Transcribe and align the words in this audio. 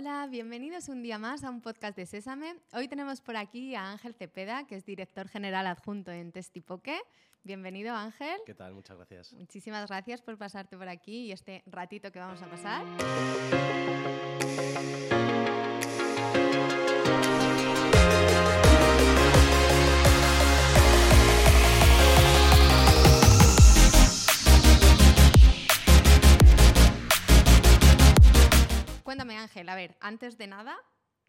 Hola, 0.00 0.26
bienvenidos 0.30 0.88
un 0.88 1.02
día 1.02 1.18
más 1.18 1.44
a 1.44 1.50
un 1.50 1.60
podcast 1.60 1.94
de 1.94 2.06
Sésame. 2.06 2.56
Hoy 2.72 2.88
tenemos 2.88 3.20
por 3.20 3.36
aquí 3.36 3.74
a 3.74 3.90
Ángel 3.90 4.14
Cepeda, 4.14 4.66
que 4.66 4.76
es 4.76 4.86
director 4.86 5.28
general 5.28 5.66
adjunto 5.66 6.10
en 6.10 6.32
Testipoque. 6.32 6.98
Bienvenido 7.44 7.94
Ángel. 7.94 8.40
¿Qué 8.46 8.54
tal? 8.54 8.72
Muchas 8.72 8.96
gracias. 8.96 9.34
Muchísimas 9.34 9.86
gracias 9.90 10.22
por 10.22 10.38
pasarte 10.38 10.78
por 10.78 10.88
aquí 10.88 11.26
y 11.26 11.32
este 11.32 11.62
ratito 11.66 12.10
que 12.10 12.18
vamos 12.18 12.40
a 12.40 12.48
pasar. 12.48 12.82
A 29.70 29.76
ver, 29.76 29.96
antes 30.00 30.36
de 30.36 30.48
nada, 30.48 30.76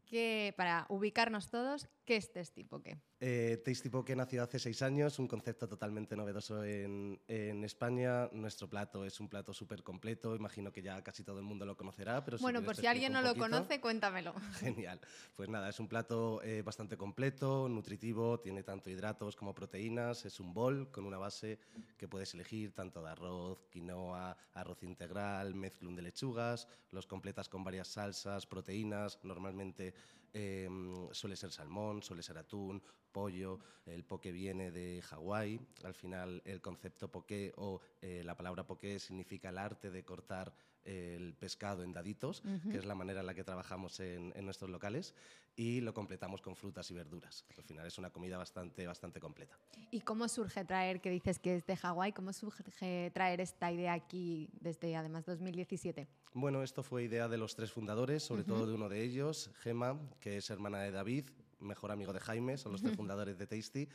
que 0.05 0.53
para 0.57 0.87
ubicarnos 0.89 1.51
todos, 1.51 1.87
¿qué 2.05 2.15
es 2.15 2.31
Testipoque? 2.31 2.97
Eh, 3.23 3.61
Tasty 3.63 3.87
Poke 3.87 4.15
nació 4.15 4.41
hace 4.41 4.57
seis 4.57 4.81
años, 4.81 5.19
un 5.19 5.27
concepto 5.27 5.69
totalmente 5.69 6.15
novedoso 6.15 6.63
en, 6.63 7.21
en 7.27 7.63
España. 7.63 8.27
Nuestro 8.31 8.67
plato 8.67 9.05
es 9.05 9.19
un 9.19 9.29
plato 9.29 9.53
súper 9.53 9.83
completo, 9.83 10.35
imagino 10.35 10.71
que 10.71 10.81
ya 10.81 11.03
casi 11.03 11.23
todo 11.23 11.37
el 11.37 11.45
mundo 11.45 11.63
lo 11.63 11.77
conocerá. 11.77 12.25
Pero 12.25 12.39
bueno, 12.39 12.61
quieres 12.61 12.75
por 12.75 12.81
si 12.81 12.87
alguien 12.87 13.13
no 13.13 13.21
lo 13.21 13.35
conoce, 13.35 13.79
cuéntamelo. 13.79 14.33
Genial. 14.59 14.99
Pues 15.35 15.49
nada, 15.49 15.69
es 15.69 15.79
un 15.79 15.87
plato 15.87 16.41
eh, 16.41 16.63
bastante 16.63 16.97
completo, 16.97 17.69
nutritivo, 17.69 18.39
tiene 18.39 18.63
tanto 18.63 18.89
hidratos 18.89 19.35
como 19.35 19.53
proteínas. 19.53 20.25
Es 20.25 20.39
un 20.39 20.51
bol 20.51 20.89
con 20.89 21.05
una 21.05 21.19
base 21.19 21.59
que 21.99 22.07
puedes 22.07 22.33
elegir 22.33 22.73
tanto 22.73 23.03
de 23.03 23.11
arroz, 23.11 23.67
quinoa, 23.69 24.35
arroz 24.55 24.81
integral, 24.81 25.53
mezclun 25.53 25.95
de 25.95 26.01
lechugas. 26.01 26.67
Los 26.89 27.05
completas 27.05 27.49
con 27.49 27.63
varias 27.63 27.87
salsas, 27.87 28.47
proteínas. 28.47 29.19
Normalmente 29.21 29.93
eh, 30.33 30.69
suele 31.11 31.35
ser 31.35 31.51
salmón, 31.51 32.01
suele 32.01 32.23
ser 32.23 32.37
atún, 32.37 32.81
pollo. 33.11 33.59
El 33.85 34.03
poke 34.03 34.31
viene 34.31 34.71
de 34.71 35.01
Hawái. 35.01 35.59
Al 35.83 35.93
final, 35.93 36.41
el 36.45 36.61
concepto 36.61 37.11
poke 37.11 37.51
o 37.57 37.81
eh, 38.01 38.23
la 38.23 38.35
palabra 38.35 38.65
poke 38.65 38.99
significa 38.99 39.49
el 39.49 39.57
arte 39.57 39.91
de 39.91 40.03
cortar 40.03 40.53
el 40.83 41.33
pescado 41.33 41.83
en 41.83 41.91
daditos, 41.91 42.43
que 42.71 42.77
es 42.77 42.85
la 42.85 42.95
manera 42.95 43.21
en 43.21 43.25
la 43.25 43.33
que 43.33 43.43
trabajamos 43.43 43.99
en, 43.99 44.33
en 44.35 44.45
nuestros 44.45 44.69
locales, 44.69 45.13
y 45.55 45.81
lo 45.81 45.93
completamos 45.93 46.41
con 46.41 46.55
frutas 46.55 46.89
y 46.91 46.93
verduras. 46.93 47.45
Al 47.57 47.63
final 47.63 47.85
es 47.85 47.97
una 47.97 48.09
comida 48.09 48.37
bastante, 48.37 48.87
bastante 48.87 49.19
completa. 49.19 49.57
¿Y 49.91 50.01
cómo 50.01 50.27
surge 50.27 50.65
traer, 50.65 51.01
que 51.01 51.09
dices 51.09 51.39
que 51.39 51.55
es 51.55 51.65
de 51.65 51.75
Hawái, 51.75 52.13
cómo 52.13 52.33
surge 52.33 53.11
traer 53.11 53.41
esta 53.41 53.71
idea 53.71 53.93
aquí 53.93 54.49
desde 54.59 54.95
además 54.95 55.25
2017? 55.25 56.07
Bueno, 56.33 56.63
esto 56.63 56.83
fue 56.83 57.03
idea 57.03 57.27
de 57.27 57.37
los 57.37 57.55
tres 57.55 57.71
fundadores, 57.71 58.23
sobre 58.23 58.43
todo 58.43 58.65
de 58.65 58.73
uno 58.73 58.87
de 58.87 59.03
ellos, 59.03 59.51
Gema, 59.59 59.99
que 60.21 60.37
es 60.37 60.49
hermana 60.49 60.79
de 60.79 60.91
David, 60.91 61.25
mejor 61.61 61.91
amigo 61.91 62.13
de 62.13 62.19
Jaime, 62.19 62.57
son 62.57 62.71
los 62.71 62.81
tres 62.81 62.95
fundadores 62.95 63.37
de 63.37 63.47
Tasty, 63.47 63.87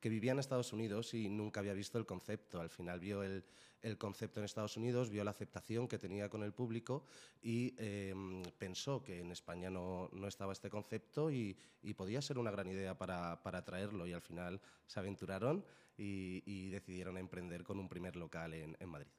que 0.00 0.08
vivía 0.08 0.32
en 0.32 0.38
Estados 0.38 0.72
Unidos 0.72 1.14
y 1.14 1.28
nunca 1.28 1.60
había 1.60 1.72
visto 1.72 1.98
el 1.98 2.06
concepto. 2.06 2.60
Al 2.60 2.70
final 2.70 3.00
vio 3.00 3.22
el, 3.22 3.44
el 3.82 3.98
concepto 3.98 4.40
en 4.40 4.44
Estados 4.44 4.76
Unidos, 4.76 5.10
vio 5.10 5.24
la 5.24 5.30
aceptación 5.30 5.88
que 5.88 5.98
tenía 5.98 6.28
con 6.28 6.42
el 6.42 6.52
público 6.52 7.04
y 7.42 7.74
eh, 7.78 8.14
pensó 8.58 9.02
que 9.02 9.20
en 9.20 9.32
España 9.32 9.70
no, 9.70 10.08
no 10.12 10.28
estaba 10.28 10.52
este 10.52 10.70
concepto 10.70 11.30
y, 11.30 11.56
y 11.82 11.94
podía 11.94 12.20
ser 12.20 12.38
una 12.38 12.50
gran 12.50 12.66
idea 12.66 12.96
para, 12.96 13.42
para 13.42 13.64
traerlo. 13.64 14.06
Y 14.06 14.12
al 14.12 14.22
final 14.22 14.60
se 14.86 15.00
aventuraron 15.00 15.64
y, 15.96 16.42
y 16.46 16.70
decidieron 16.70 17.18
emprender 17.18 17.64
con 17.64 17.78
un 17.78 17.88
primer 17.88 18.16
local 18.16 18.54
en, 18.54 18.76
en 18.78 18.88
Madrid. 18.88 19.10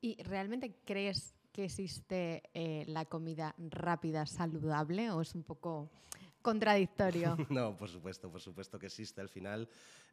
¿Y 0.00 0.22
realmente 0.22 0.78
crees 0.84 1.34
que 1.52 1.64
existe 1.64 2.42
eh, 2.54 2.84
la 2.88 3.04
comida 3.04 3.54
rápida 3.58 4.24
saludable 4.24 5.10
o 5.10 5.20
es 5.20 5.34
un 5.34 5.42
poco 5.42 5.90
contradictorio? 6.42 7.36
No, 7.50 7.76
por 7.76 7.88
supuesto, 7.88 8.30
por 8.30 8.40
supuesto 8.40 8.78
que 8.78 8.86
existe. 8.86 9.20
Al 9.20 9.28
final 9.28 9.68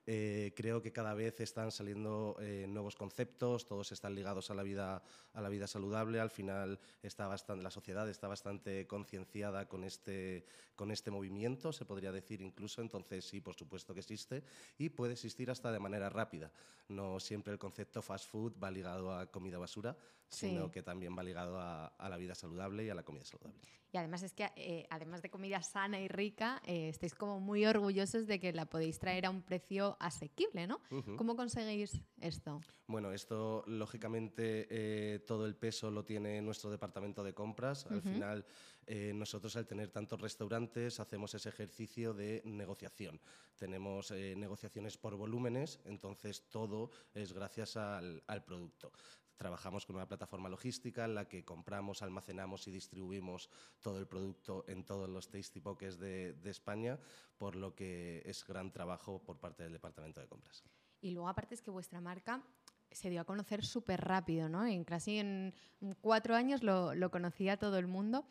eh, 0.06 0.54
creo 0.56 0.82
que 0.82 0.92
cada 0.92 1.14
vez 1.14 1.40
están 1.42 1.72
saliendo 1.72 2.36
eh, 2.40 2.66
nuevos 2.68 2.96
conceptos, 2.96 3.66
todos 3.66 3.92
están 3.92 4.16
ligados 4.16 4.50
a 4.50 4.54
la 4.54 4.64
vida, 4.64 5.02
a 5.34 5.42
la 5.42 5.50
vida 5.50 5.68
saludable. 5.68 6.20
Al 6.20 6.30
final 6.30 6.80
está 7.04 7.28
bastante, 7.28 7.64
la 7.64 7.72
sociedad 7.72 8.08
está 8.10 8.28
bastante 8.28 8.88
concienciada 8.88 9.68
con 9.68 9.84
este, 9.84 10.46
con 10.76 10.92
este 10.92 11.12
movimiento, 11.12 11.72
se 11.74 11.86
podría 11.86 12.12
decir 12.12 12.42
incluso. 12.42 12.82
Entonces 12.82 13.26
sí, 13.26 13.42
por 13.42 13.56
supuesto 13.56 13.94
que 13.94 14.00
existe 14.00 14.44
y 14.78 14.90
puede 14.90 15.14
existir 15.14 15.50
hasta 15.52 15.72
de 15.72 15.80
manera 15.80 16.10
rápida. 16.10 16.52
No 16.88 17.20
siempre 17.20 17.54
el 17.54 17.60
concepto 17.60 18.02
fast 18.02 18.28
food 18.30 18.54
va 18.62 18.72
ligado 18.72 19.14
a 19.14 19.28
comida 19.28 19.58
basura, 19.58 19.96
sino 20.28 20.66
Sí. 20.66 20.72
que 20.72 20.84
también 20.84 21.18
va 21.18 21.24
ligado 21.24 21.60
a, 21.60 21.88
a 21.88 22.10
la 22.10 22.18
vida 22.18 22.36
saludable 22.36 22.84
y 22.86 22.90
a 22.90 22.96
la 22.96 23.04
comida 23.04 23.26
saludable. 23.26 23.60
Y 23.92 23.98
además 23.98 24.22
es 24.22 24.34
que, 24.34 24.52
eh, 24.56 24.86
además 24.92 25.24
de 25.24 25.32
comida 25.32 25.64
sana 25.64 26.00
y 26.00 26.08
rica, 26.20 26.62
eh, 26.66 26.90
estáis 26.90 27.16
como 27.16 27.40
muy 27.40 27.66
orgullosos 27.66 28.28
de 28.28 28.42
que 28.42 28.52
la 28.52 28.66
podéis 28.66 29.00
traer 29.00 29.26
a 29.26 29.30
un 29.30 29.42
precio 29.42 29.96
asequible, 30.02 30.68
¿no? 30.68 30.82
¿Cómo 31.16 31.38
conseguís 31.38 32.02
esto? 32.20 32.60
Bueno, 32.88 33.14
esto 33.14 33.64
lógicamente 33.68 34.68
eh, 34.70 35.20
todo 35.20 35.46
el 35.46 35.56
peso 35.56 35.90
lo 35.90 36.04
tiene 36.04 36.42
nuestro 36.42 36.70
departamento 36.70 37.24
de 37.24 37.34
compras. 37.34 37.86
Al 37.86 38.02
final, 38.02 38.46
eh, 38.86 39.14
nosotros 39.16 39.56
al 39.56 39.66
tener 39.66 39.92
tantos 39.92 40.20
restaurantes 40.20 41.00
hacemos 41.00 41.34
ese 41.36 41.48
ejercicio 41.48 42.14
de 42.14 42.42
negociación. 42.44 43.22
Tenemos 43.56 44.12
negociaciones 44.12 44.98
por 44.98 45.16
volúmenes, 45.16 45.80
entonces 45.86 46.50
todo 46.50 46.92
es 47.14 47.32
gracias 47.32 47.78
al, 47.78 48.24
al 48.28 48.44
producto. 48.44 48.92
Trabajamos 49.40 49.86
con 49.86 49.96
una 49.96 50.06
plataforma 50.06 50.50
logística 50.50 51.06
en 51.06 51.16
la 51.16 51.30
que 51.30 51.46
compramos, 51.46 52.02
almacenamos 52.02 52.68
y 52.68 52.72
distribuimos 52.72 53.50
todo 53.80 53.98
el 53.98 54.06
producto 54.06 54.66
en 54.68 54.84
todos 54.84 55.08
los 55.08 55.30
tasty 55.30 55.62
de, 55.62 56.34
de 56.34 56.50
España, 56.50 57.00
por 57.38 57.56
lo 57.56 57.74
que 57.74 58.22
es 58.26 58.46
gran 58.46 58.70
trabajo 58.70 59.24
por 59.24 59.40
parte 59.40 59.64
del 59.64 59.72
departamento 59.72 60.20
de 60.20 60.28
compras. 60.28 60.66
Y 61.00 61.12
luego, 61.12 61.30
aparte, 61.30 61.56
es 61.56 61.62
que 61.62 61.72
vuestra 61.72 62.02
marca 62.02 62.44
se 62.92 63.10
dio 63.10 63.22
a 63.22 63.24
conocer 63.24 63.64
súper 63.64 64.02
rápido, 64.02 64.50
¿no? 64.50 64.66
En 64.66 64.84
casi 64.84 65.20
en 65.20 65.54
cuatro 66.02 66.36
años 66.36 66.62
lo 66.62 67.10
conocía 67.10 67.56
todo 67.56 67.78
el 67.78 67.88
mundo. 67.88 68.26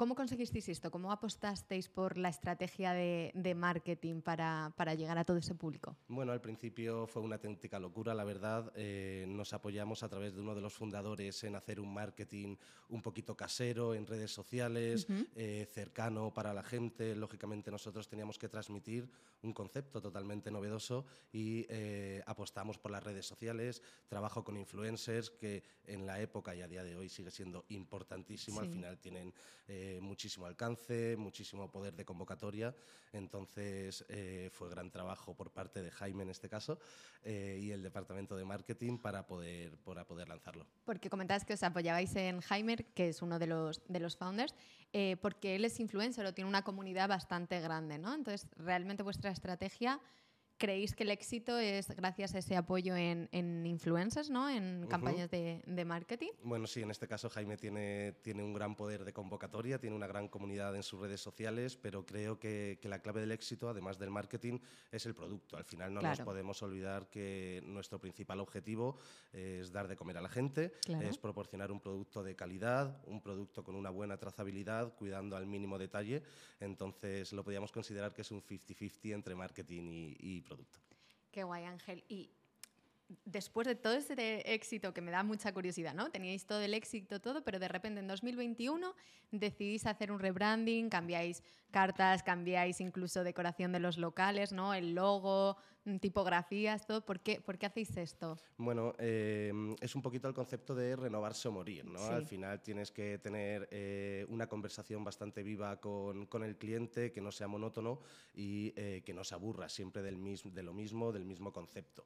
¿Cómo 0.00 0.14
conseguisteis 0.14 0.66
esto? 0.70 0.90
¿Cómo 0.90 1.12
apostasteis 1.12 1.90
por 1.90 2.16
la 2.16 2.30
estrategia 2.30 2.94
de, 2.94 3.32
de 3.34 3.54
marketing 3.54 4.22
para, 4.22 4.72
para 4.74 4.94
llegar 4.94 5.18
a 5.18 5.24
todo 5.26 5.36
ese 5.36 5.54
público? 5.54 5.94
Bueno, 6.08 6.32
al 6.32 6.40
principio 6.40 7.06
fue 7.06 7.20
una 7.20 7.34
auténtica 7.34 7.78
locura, 7.78 8.14
la 8.14 8.24
verdad. 8.24 8.72
Eh, 8.76 9.26
nos 9.28 9.52
apoyamos 9.52 10.02
a 10.02 10.08
través 10.08 10.34
de 10.34 10.40
uno 10.40 10.54
de 10.54 10.62
los 10.62 10.72
fundadores 10.72 11.44
en 11.44 11.54
hacer 11.54 11.80
un 11.80 11.92
marketing 11.92 12.56
un 12.88 13.02
poquito 13.02 13.36
casero 13.36 13.94
en 13.94 14.06
redes 14.06 14.30
sociales, 14.32 15.06
eh, 15.36 15.68
cercano 15.70 16.32
para 16.32 16.54
la 16.54 16.62
gente. 16.62 17.14
Lógicamente 17.14 17.70
nosotros 17.70 18.08
teníamos 18.08 18.38
que 18.38 18.48
transmitir 18.48 19.06
un 19.42 19.52
concepto 19.52 20.00
totalmente 20.00 20.50
novedoso 20.50 21.04
y 21.30 21.66
eh, 21.68 22.22
apostamos 22.24 22.78
por 22.78 22.90
las 22.90 23.04
redes 23.04 23.26
sociales. 23.26 23.82
Trabajo 24.08 24.44
con 24.44 24.56
influencers 24.56 25.28
que 25.28 25.62
en 25.84 26.06
la 26.06 26.22
época 26.22 26.54
y 26.54 26.62
a 26.62 26.68
día 26.68 26.84
de 26.84 26.96
hoy 26.96 27.10
sigue 27.10 27.30
siendo 27.30 27.66
importantísimo. 27.68 28.60
Al 28.60 28.66
Sí. 28.66 28.72
final 28.72 28.98
tienen 28.98 29.34
eh, 29.90 30.00
muchísimo 30.00 30.46
alcance, 30.46 31.16
muchísimo 31.16 31.70
poder 31.70 31.94
de 31.94 32.04
convocatoria. 32.04 32.74
Entonces 33.12 34.04
eh, 34.08 34.50
fue 34.52 34.70
gran 34.70 34.90
trabajo 34.90 35.34
por 35.34 35.50
parte 35.50 35.82
de 35.82 35.90
Jaime 35.90 36.22
en 36.22 36.30
este 36.30 36.48
caso 36.48 36.78
eh, 37.22 37.58
y 37.60 37.70
el 37.70 37.82
departamento 37.82 38.36
de 38.36 38.44
marketing 38.44 38.98
para 38.98 39.26
poder, 39.26 39.76
para 39.78 40.04
poder 40.04 40.28
lanzarlo. 40.28 40.66
Porque 40.84 41.10
comentabas 41.10 41.44
que 41.44 41.54
os 41.54 41.62
apoyabais 41.62 42.14
en 42.16 42.40
Jaimer, 42.40 42.84
que 42.94 43.08
es 43.08 43.22
uno 43.22 43.38
de 43.38 43.46
los, 43.46 43.82
de 43.88 44.00
los 44.00 44.16
founders, 44.16 44.54
eh, 44.92 45.16
porque 45.20 45.56
él 45.56 45.64
es 45.64 45.78
influencer 45.80 46.24
o 46.26 46.34
tiene 46.34 46.48
una 46.48 46.62
comunidad 46.62 47.08
bastante 47.08 47.60
grande, 47.60 47.98
¿no? 47.98 48.14
Entonces, 48.14 48.48
realmente 48.56 49.02
vuestra 49.02 49.30
estrategia, 49.30 50.00
¿creéis 50.60 50.94
que 50.94 51.04
el 51.04 51.10
éxito 51.10 51.58
es 51.58 51.88
gracias 51.88 52.34
a 52.34 52.38
ese 52.38 52.54
apoyo 52.54 52.94
en, 52.94 53.28
en 53.32 53.64
influencers, 53.66 54.28
¿no? 54.28 54.48
En 54.50 54.80
Ujú. 54.80 54.88
campañas 54.90 55.30
de, 55.30 55.62
de 55.66 55.84
marketing. 55.86 56.28
Bueno, 56.42 56.66
sí, 56.66 56.82
en 56.82 56.90
este 56.90 57.08
caso 57.08 57.30
Jaime 57.30 57.56
tiene, 57.56 58.12
tiene 58.22 58.42
un 58.44 58.52
gran 58.52 58.76
poder 58.76 59.04
de 59.04 59.12
convocatoria, 59.14 59.78
tiene 59.80 59.96
una 59.96 60.06
gran 60.06 60.28
comunidad 60.28 60.76
en 60.76 60.82
sus 60.82 61.00
redes 61.00 61.20
sociales, 61.22 61.76
pero 61.76 62.04
creo 62.04 62.38
que, 62.38 62.78
que 62.82 62.88
la 62.90 63.00
clave 63.00 63.22
del 63.22 63.32
éxito, 63.32 63.70
además 63.70 63.98
del 63.98 64.10
marketing, 64.10 64.58
es 64.92 65.06
el 65.06 65.14
producto. 65.14 65.56
Al 65.56 65.64
final 65.64 65.94
no 65.94 66.02
nos 66.02 66.10
Claro. 66.18 66.24
podemos 66.26 66.62
olvidar 66.62 67.08
que 67.08 67.62
nuestro 67.64 67.98
principal 67.98 68.38
objetivo 68.40 68.98
es 69.32 69.72
dar 69.72 69.88
de 69.88 69.96
comer 69.96 70.18
a 70.18 70.20
la 70.20 70.28
gente, 70.28 70.72
Claro. 70.84 71.08
es 71.08 71.16
proporcionar 71.16 71.72
un 71.72 71.80
producto 71.80 72.22
de 72.22 72.36
calidad, 72.36 73.02
un 73.06 73.22
producto 73.22 73.64
con 73.64 73.74
una 73.76 73.88
buena 73.88 74.18
trazabilidad, 74.18 74.94
cuidando 74.94 75.36
al 75.36 75.46
mínimo 75.46 75.78
detalle. 75.78 76.22
Entonces 76.60 77.32
lo 77.32 77.42
podríamos 77.42 77.72
considerar 77.72 78.12
que 78.12 78.20
es 78.22 78.30
un 78.30 78.42
50-50 78.42 79.14
entre 79.14 79.34
marketing 79.34 79.88
y, 79.90 80.16
y 80.20 80.42
producto. 80.50 80.80
Qué 81.30 81.44
guay, 81.44 81.64
Ángel. 81.64 82.04
Y 82.08 82.30
después 83.24 83.66
de 83.66 83.74
todo 83.74 83.94
ese 83.94 84.42
éxito 84.52 84.92
que 84.92 85.00
me 85.00 85.10
da 85.10 85.22
mucha 85.22 85.52
curiosidad, 85.52 85.94
¿no? 85.94 86.10
Teníais 86.10 86.46
todo 86.46 86.60
el 86.60 86.74
éxito, 86.74 87.20
todo, 87.20 87.42
pero 87.44 87.58
de 87.58 87.68
repente 87.68 88.00
en 88.00 88.08
2021 88.08 88.94
decidís 89.30 89.86
hacer 89.86 90.12
un 90.12 90.20
rebranding, 90.20 90.88
cambiáis 90.88 91.42
cartas, 91.70 92.22
cambiáis 92.22 92.80
incluso 92.80 93.24
decoración 93.24 93.72
de 93.72 93.80
los 93.80 93.96
locales, 93.98 94.52
¿no? 94.52 94.74
El 94.74 94.94
logo, 94.94 95.56
tipografías, 96.00 96.86
todo. 96.86 97.04
¿Por 97.04 97.20
qué, 97.20 97.40
¿Por 97.40 97.58
qué 97.58 97.66
hacéis 97.66 97.96
esto? 97.96 98.36
Bueno, 98.58 98.94
eh, 98.98 99.52
es 99.80 99.94
un 99.94 100.02
poquito 100.02 100.28
el 100.28 100.34
concepto 100.34 100.74
de 100.74 100.94
renovarse 100.96 101.48
o 101.48 101.52
morir, 101.52 101.84
¿no? 101.84 102.02
Al 102.04 102.26
final 102.26 102.62
tienes 102.62 102.90
que 102.90 103.18
tener 103.18 103.68
eh, 103.70 104.26
una 104.28 104.46
conversación 104.46 105.02
bastante 105.04 105.42
viva 105.42 105.80
con, 105.80 106.26
con, 106.26 106.44
el 106.44 106.56
cliente, 106.56 107.12
que 107.12 107.20
no 107.20 107.32
sea 107.32 107.48
monótono 107.48 108.00
y 108.34 108.72
eh, 108.76 109.02
que 109.04 109.14
no 109.14 109.24
se 109.24 109.34
aburra 109.34 109.68
siempre 109.68 110.02
del 110.02 110.18
mismo, 110.18 110.50
de 110.50 110.62
lo 110.62 110.74
mismo, 110.74 111.12
del 111.12 111.24
mismo 111.24 111.52
concepto. 111.52 112.04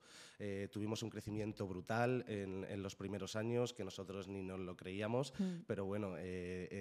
tuvimos 0.71 1.03
un 1.03 1.11
crecimiento 1.11 1.67
brutal 1.67 2.25
en, 2.29 2.65
en, 2.65 2.83
los 2.83 2.97
primeros 2.97 3.37
años, 3.37 3.73
que 3.73 3.85
nosotros 3.85 4.29
ni 4.29 4.43
nos 4.43 4.61
lo 4.61 4.77
creíamos, 4.77 5.33
mm. 5.39 5.63
pero 5.67 5.85
bueno, 5.85 6.15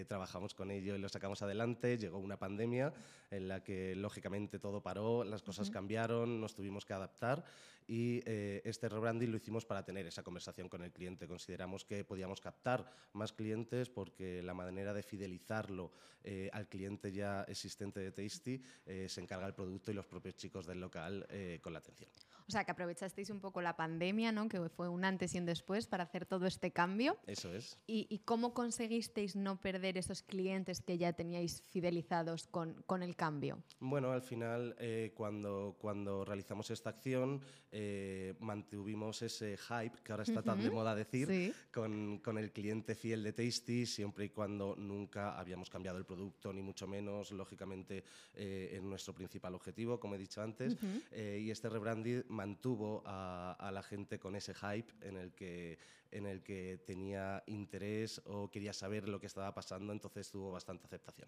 trabajamos 0.08 0.54
con 0.54 0.72
ello 0.72 0.96
y 0.96 1.00
lo 1.00 1.10
sacamos 1.10 1.42
adelante. 1.42 1.98
Llegó 1.98 2.20
una 2.20 2.38
pandemia 2.38 2.94
en 3.32 3.48
la 3.48 3.64
que 3.64 3.96
lógicamente 3.96 4.60
todo 4.60 4.82
paró, 4.82 5.24
las 5.24 5.42
cosas 5.42 5.70
cambiaron, 5.70 6.40
nos 6.40 6.54
tuvimos 6.54 6.83
que 6.86 6.94
adaptar 6.94 7.44
y 7.88 8.22
eh, 8.26 8.62
este 8.66 8.88
rebranding 8.90 9.32
lo 9.32 9.38
hicimos 9.38 9.66
para 9.66 9.84
tener 9.84 10.06
esa 10.06 10.24
conversación 10.24 10.70
con 10.70 10.84
el 10.84 10.92
cliente. 10.92 11.28
Consideramos 11.28 11.86
que 11.86 12.04
podíamos 12.04 12.40
captar 12.40 12.86
más 13.14 13.34
clientes 13.34 13.90
porque 13.90 14.42
la 14.42 14.54
manera 14.54 14.94
de 14.94 15.04
fidelizarlo 15.04 15.92
eh, 16.24 16.50
al 16.54 16.68
cliente 16.68 17.12
ya 17.12 17.44
existente 17.44 18.00
de 18.00 18.12
Tasty 18.12 18.62
eh, 18.86 19.08
se 19.10 19.22
encarga 19.22 19.48
el 19.48 19.54
producto 19.54 19.92
y 19.92 19.94
los 19.94 20.06
propios 20.06 20.36
chicos 20.36 20.66
del 20.66 20.80
local 20.80 21.28
con 21.62 21.74
la 21.74 21.80
atención. 21.80 22.10
O 22.48 22.52
sea, 22.52 22.64
que 22.64 22.72
aprovechasteis 22.72 23.30
un 23.30 23.40
poco 23.40 23.62
la 23.62 23.76
pandemia, 23.76 24.32
¿no? 24.32 24.48
que 24.48 24.70
fue 24.70 24.90
un 24.90 25.06
antes 25.06 25.36
y 25.36 25.40
un 25.40 25.46
después 25.46 25.88
para 25.88 26.04
hacer 26.04 26.26
todo 26.26 26.46
este 26.46 26.72
cambio. 26.72 27.18
Eso 27.28 27.54
es. 27.54 27.78
¿Y, 27.88 28.08
y 28.10 28.20
cómo 28.20 28.54
conseguisteis 28.54 29.36
no 29.36 29.60
perder 29.60 29.98
esos 29.98 30.24
clientes 30.24 30.82
que 30.82 30.98
ya 30.98 31.14
teníais 31.14 31.64
fidelizados 31.70 32.48
con, 32.48 32.82
con 32.86 33.04
el 33.04 33.16
cambio? 33.16 33.64
Bueno, 33.80 34.12
al 34.12 34.22
final, 34.22 34.76
cuando, 35.16 35.76
cuando 35.80 36.26
realizamos 36.26 36.72
esta 36.72 36.90
acción, 36.90 37.42
eh, 37.72 38.36
mantuvimos 38.40 39.22
ese 39.22 39.58
hype 39.58 40.02
que 40.04 40.12
ahora 40.12 40.24
está 40.24 40.42
tan 40.44 40.62
de 40.62 40.70
moda 40.70 40.94
decir 40.94 41.54
con, 41.72 42.20
con, 42.20 42.38
el 42.38 42.52
cliente 42.52 42.96
fiel 42.96 43.24
de 43.24 43.34
Tasty, 43.34 43.86
siempre 43.86 44.26
y 44.26 44.30
cuando 44.30 44.76
nunca 44.76 45.40
habíamos 45.40 45.70
cambiado 45.70 45.98
el 45.98 46.06
producto, 46.06 46.54
ni 46.54 46.62
mucho 46.62 46.88
menos, 46.88 47.32
lógicamente, 47.32 48.04
eh, 48.36 48.74
en 48.74 48.90
nuestro 48.90 49.14
principal 49.14 49.56
objetivo, 49.56 50.00
como 50.00 50.16
he 50.16 50.18
dicho 50.18 50.42
antes. 50.42 50.78
Eh, 51.12 51.42
y 51.42 51.52
este 51.52 51.70
rebranding 51.70 52.26
mantuvo 52.34 53.04
a, 53.06 53.70
la 53.72 53.84
gente 53.84 54.20
con 54.20 54.36
ese 54.36 54.54
hype 54.54 54.92
en 55.02 55.18
el 55.18 55.34
que 55.34 55.80
en 56.12 56.28
el 56.28 56.44
que 56.44 56.78
tenía 56.86 57.44
interés 57.48 58.22
o 58.26 58.52
quería 58.52 58.72
saber 58.72 59.10
lo 59.10 59.20
que 59.20 59.26
estaba 59.26 59.52
pasando, 59.56 59.94
entonces 59.94 60.30
tuvo 60.30 60.52
bastante 60.52 60.86
aceptación. 60.86 61.28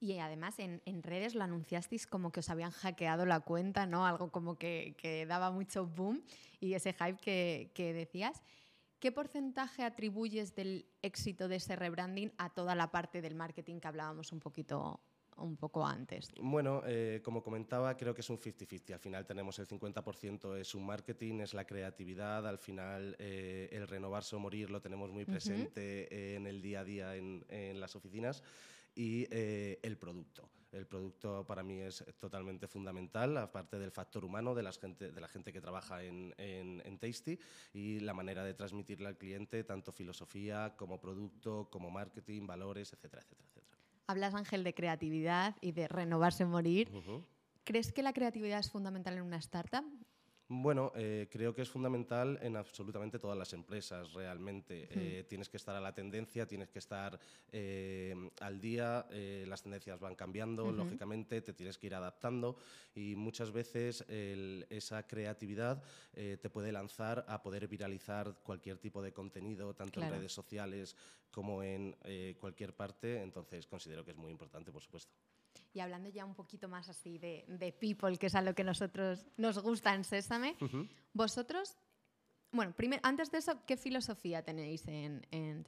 Y 0.00 0.18
además 0.18 0.58
en, 0.58 1.02
redes 1.02 1.34
lo 1.34 1.44
anunciasteis 1.44 2.06
como 2.06 2.32
que 2.32 2.40
os 2.40 2.50
habían 2.50 2.72
hackeado 2.72 3.24
la 3.24 3.40
cuenta, 3.40 3.86
¿no? 3.86 4.04
Algo 4.04 4.32
como 4.32 4.58
que, 4.58 4.96
que 4.98 5.26
daba 5.26 5.52
mucho 5.52 5.86
boom 5.86 6.22
y 6.60 6.74
ese 6.74 6.92
hype 6.92 7.18
que, 7.18 7.70
que, 7.72 7.92
decías. 7.92 8.42
¿Qué 8.98 9.12
porcentaje 9.12 9.84
atribuyes 9.84 10.54
del 10.54 10.86
éxito 11.02 11.48
de 11.48 11.56
ese 11.56 11.76
rebranding 11.76 12.32
a 12.36 12.50
toda 12.50 12.74
la 12.74 12.90
parte 12.90 13.22
del 13.22 13.36
marketing 13.36 13.78
que 13.78 13.88
hablábamos 13.88 14.32
un 14.32 14.40
poquito 14.40 15.00
un 15.36 15.56
poco 15.56 15.84
antes? 15.84 16.32
Bueno, 16.40 16.82
eh, 16.86 17.20
como 17.24 17.42
comentaba, 17.42 17.96
creo 17.96 18.14
que 18.14 18.20
es 18.20 18.30
un 18.30 18.38
50-50. 18.38 18.92
Al 18.94 19.00
final 19.00 19.26
tenemos 19.26 19.58
el 19.58 19.66
50% 19.66 20.56
es 20.56 20.74
un 20.74 20.86
marketing, 20.86 21.40
es 21.40 21.54
la 21.54 21.66
creatividad. 21.66 22.46
Al 22.46 22.58
final 22.58 23.16
eh, 23.18 23.68
el 23.72 23.86
renovarse 23.86 24.36
o 24.36 24.38
morir 24.38 24.70
lo 24.70 24.80
tenemos 24.80 25.10
muy 25.10 25.24
presente 25.24 26.34
en 26.36 26.46
el 26.46 26.62
día 26.62 26.80
a 26.80 26.84
día 26.84 27.16
en, 27.16 27.44
en 27.48 27.80
las 27.80 27.96
oficinas 27.96 28.42
y 28.96 29.26
eh, 29.30 29.78
el 29.82 29.96
producto. 29.98 30.48
El 30.72 30.86
producto 30.86 31.46
para 31.46 31.62
mí 31.62 31.80
es 31.80 32.04
totalmente 32.18 32.66
fundamental, 32.66 33.36
aparte 33.36 33.78
del 33.78 33.92
factor 33.92 34.24
humano 34.24 34.54
de 34.54 34.62
la 34.62 34.72
gente, 34.72 35.12
de 35.12 35.20
la 35.20 35.28
gente 35.28 35.52
que 35.52 35.60
trabaja 35.60 36.02
en, 36.02 36.34
en, 36.38 36.98
Tasty 36.98 37.38
y 37.72 38.00
la 38.00 38.12
manera 38.12 38.42
de 38.42 38.52
transmitirle 38.54 39.06
al 39.06 39.16
cliente 39.16 39.62
tanto 39.64 39.92
filosofía 39.92 40.74
como 40.76 41.00
producto, 41.00 41.68
como 41.70 41.90
marketing, 41.90 42.46
valores, 42.46 42.92
etcétera, 42.92 43.22
etcétera. 43.22 43.55
Hablas, 44.08 44.34
Ángel, 44.34 44.62
de 44.62 44.74
creatividad 44.74 45.56
y 45.60 45.72
de 45.72 45.88
renovarse 45.88 46.44
morir. 46.44 46.90
¿Crees 47.64 47.92
que 47.92 48.02
la 48.02 48.12
creatividad 48.12 48.60
es 48.60 48.70
fundamental 48.70 49.16
en 49.16 49.22
una 49.22 49.38
startup? 49.38 49.84
Bueno, 50.48 50.92
eh, 50.94 51.28
creo 51.28 51.52
que 51.52 51.62
es 51.62 51.68
fundamental 51.68 52.38
en 52.40 52.56
absolutamente 52.56 53.18
todas 53.18 53.36
las 53.36 53.52
empresas, 53.52 54.12
realmente. 54.12 54.86
Eh, 54.90 55.24
tienes 55.24 55.48
que 55.48 55.56
estar 55.56 55.74
a 55.74 55.80
la 55.80 55.92
tendencia, 55.92 56.46
tienes 56.46 56.70
que 56.70 56.78
estar 56.78 57.18
eh, 57.50 58.14
al 58.40 58.60
día, 58.60 59.06
las 59.46 59.62
tendencias 59.62 59.98
van 59.98 60.14
cambiando, 60.14 60.70
lógicamente, 60.70 61.40
te 61.40 61.52
tienes 61.52 61.78
que 61.78 61.88
ir 61.88 61.96
adaptando 61.96 62.56
y 62.94 63.16
muchas 63.16 63.50
veces 63.50 64.04
esa 64.08 65.06
creatividad 65.06 65.82
te 66.12 66.50
puede 66.50 66.70
lanzar 66.70 67.24
a 67.28 67.42
poder 67.42 67.66
viralizar 67.66 68.36
cualquier 68.42 68.78
tipo 68.78 69.02
de 69.02 69.12
contenido, 69.12 69.74
tanto 69.74 70.00
en 70.00 70.10
redes 70.10 70.32
sociales 70.32 70.96
como 71.30 71.62
en 71.62 71.96
cualquier 72.38 72.74
parte, 72.74 73.20
entonces 73.22 73.66
considero 73.66 74.04
que 74.04 74.12
es 74.12 74.16
muy 74.16 74.30
importante, 74.30 74.70
por 74.70 74.82
supuesto. 74.82 75.12
Y 75.72 75.80
hablando 75.80 76.08
ya 76.08 76.24
un 76.24 76.34
poquito 76.34 76.68
más 76.68 76.88
así 76.88 77.18
de, 77.18 77.44
de 77.48 77.72
people, 77.72 78.16
que 78.18 78.26
es 78.26 78.34
a 78.34 78.42
lo 78.42 78.54
que 78.54 78.64
nosotros 78.64 79.26
nos 79.36 79.58
gusta 79.58 79.94
en 79.94 80.04
Sésame, 80.04 80.56
vosotros 81.12 81.76
bueno, 82.56 82.72
primero, 82.74 83.00
antes 83.04 83.30
de 83.30 83.38
eso, 83.38 83.52
¿qué 83.66 83.76
filosofía 83.76 84.42
tenéis 84.42 84.86
en, 84.88 85.24
en 85.30 85.64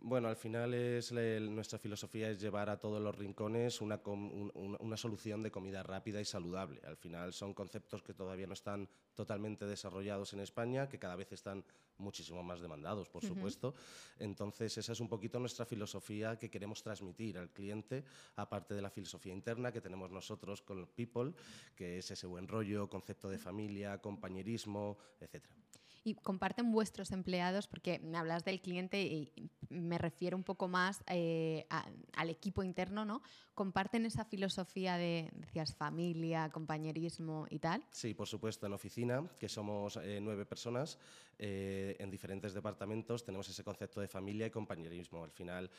Bueno, 0.00 0.28
al 0.28 0.36
final 0.36 0.74
es 0.74 1.12
nuestra 1.12 1.78
filosofía 1.78 2.30
es 2.30 2.40
llevar 2.40 2.68
a 2.68 2.78
todos 2.78 3.00
los 3.00 3.16
rincones 3.16 3.80
una, 3.80 4.00
una, 4.04 4.96
solución 4.96 5.42
de 5.42 5.50
comida 5.50 5.82
rápida 5.82 6.20
y 6.20 6.24
saludable. 6.24 6.80
Al 6.84 6.96
final 6.96 7.32
son 7.32 7.54
conceptos 7.54 8.02
que 8.02 8.14
todavía 8.14 8.46
no 8.46 8.54
están 8.54 8.88
totalmente 9.14 9.64
desarrollados 9.64 10.32
en 10.32 10.40
España, 10.40 10.88
que 10.88 10.98
cada 10.98 11.16
vez 11.16 11.32
están 11.32 11.64
muchísimo 11.98 12.42
más 12.42 12.60
demandados, 12.60 13.08
por 13.08 13.24
supuesto. 13.24 13.74
Entonces, 14.18 14.76
esa 14.76 14.92
es 14.92 15.00
un 15.00 15.08
poquito 15.08 15.38
nuestra 15.38 15.66
filosofía 15.66 16.38
que 16.38 16.50
queremos 16.50 16.82
transmitir 16.82 17.38
al 17.38 17.50
cliente, 17.50 18.04
aparte 18.36 18.74
de 18.74 18.82
la 18.82 18.90
filosofía 18.90 19.32
interna 19.32 19.72
que 19.72 19.80
tenemos 19.80 20.10
nosotros 20.10 20.62
con 20.62 20.86
People, 20.86 21.32
que 21.76 21.98
es 21.98 22.10
ese 22.10 22.26
buen 22.26 22.48
rollo, 22.48 22.88
concepto 22.88 23.28
de 23.28 23.38
familia, 23.38 23.98
compañerismo, 23.98 24.98
etcétera 25.20 25.54
y 26.04 26.14
comparten 26.14 26.72
vuestros 26.72 27.12
empleados, 27.12 27.66
porque 27.66 27.98
me 28.00 28.18
hablas 28.18 28.44
del 28.44 28.60
cliente 28.60 29.02
y 29.02 29.50
me 29.68 29.98
refiero 29.98 30.36
un 30.36 30.44
poco 30.44 30.68
más 30.68 31.02
eh, 31.08 31.66
al 32.14 32.30
equipo 32.30 32.62
interno, 32.62 33.04
¿no? 33.04 33.22
¿Comparten 33.54 34.06
esa 34.06 34.24
filosofía 34.24 34.96
de, 34.96 35.30
decías, 35.34 35.74
familia, 35.74 36.48
compañerismo 36.50 37.46
y 37.50 37.58
tal? 37.58 37.84
Sí, 37.90 38.14
por 38.14 38.28
supuesto, 38.28 38.66
en 38.66 38.72
oficina, 38.72 39.28
que 39.38 39.48
somos 39.48 39.96
eh, 39.96 40.20
nueve 40.22 40.46
personas, 40.46 40.98
eh, 41.38 41.96
en 41.98 42.10
diferentes 42.10 42.54
departamentos 42.54 43.24
tenemos 43.24 43.48
ese 43.48 43.62
concepto 43.62 44.00
de 44.00 44.08
familia 44.08 44.46
y 44.46 44.50
compañerismo. 44.50 45.24
Al 45.24 45.30
final, 45.30 45.70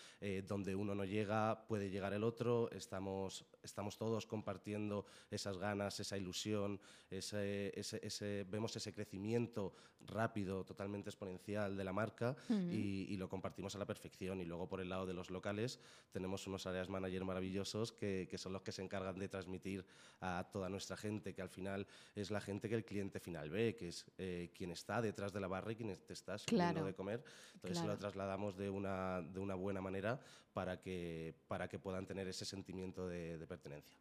donde 0.47 0.75
uno 0.75 0.95
no 0.95 1.03
llega, 1.03 1.65
puede 1.67 1.89
llegar 1.89 2.13
el 2.13 2.23
otro, 2.23 2.69
estamos, 2.71 3.45
estamos 3.63 3.97
todos 3.97 4.25
compartiendo 4.25 5.05
esas 5.29 5.57
ganas, 5.57 5.99
esa 5.99 6.17
ilusión, 6.17 6.79
ese, 7.09 7.71
ese, 7.75 8.45
vemos 8.49 8.75
ese 8.75 8.93
crecimiento 8.93 9.73
rápido, 10.01 10.63
totalmente 10.63 11.09
exponencial 11.09 11.75
de 11.75 11.83
la 11.83 11.93
marca 11.93 12.35
y, 12.49 13.17
lo 13.17 13.27
compartimos 13.27 13.75
a 13.75 13.79
la 13.79 13.85
perfección. 13.85 14.39
Y 14.39 14.45
luego 14.45 14.67
por 14.69 14.79
el 14.79 14.89
lado 14.89 15.05
de 15.05 15.13
los 15.13 15.29
locales 15.29 15.79
tenemos 16.11 16.47
unos 16.47 16.65
áreas 16.67 16.87
manager 16.89 17.25
maravillosos 17.25 17.91
que, 17.91 18.29
son 18.37 18.53
los 18.53 18.61
que 18.61 18.71
se 18.71 18.81
encargan 18.81 19.19
de 19.19 19.27
transmitir 19.27 19.85
a 20.21 20.47
toda 20.51 20.69
nuestra 20.69 20.95
gente, 20.95 21.33
que 21.33 21.41
al 21.41 21.49
final 21.49 21.85
es 22.15 22.31
la 22.31 22.39
gente 22.39 22.69
que 22.69 22.75
el 22.75 22.85
cliente 22.85 23.19
final 23.19 23.49
ve, 23.49 23.75
que 23.75 23.89
es 23.89 24.05
eh, 24.17 24.51
quien 24.55 24.71
está 24.71 25.01
detrás 25.01 25.33
de 25.33 25.41
la 25.41 25.47
barra 25.47 25.73
y 25.73 25.75
quien 25.75 25.93
te 25.97 26.13
está 26.13 26.37
sirviendo 26.37 26.85
de 26.85 26.93
comer. 26.93 27.23
Entonces 27.55 27.83
lo 27.83 27.97
trasladamos 27.97 28.55
de 28.55 28.69
una, 28.69 29.21
de 29.21 29.39
una 29.39 29.55
buena 29.55 29.81
manera 29.81 30.19
para 30.59 30.75
que, 30.81 31.33
para 31.47 31.69
que 31.69 31.79
puedan 31.79 32.05
tener 32.05 32.27
ese 32.27 32.43
sentimiento 32.43 33.07
de, 33.07 33.45
pertenencia. 33.47 33.95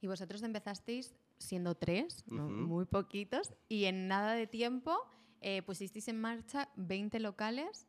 Y 0.00 0.08
vosotros 0.08 0.42
empezasteis 0.42 1.14
siendo 1.38 1.76
tres, 1.76 2.24
muy 2.26 2.84
poquitos, 2.84 3.52
y 3.68 3.84
en 3.84 4.08
nada 4.08 4.34
de 4.34 4.48
tiempo 4.48 5.06
eh, 5.40 5.62
pusisteis 5.62 6.08
en 6.08 6.20
marcha 6.20 6.68
20 6.74 7.20
locales 7.20 7.86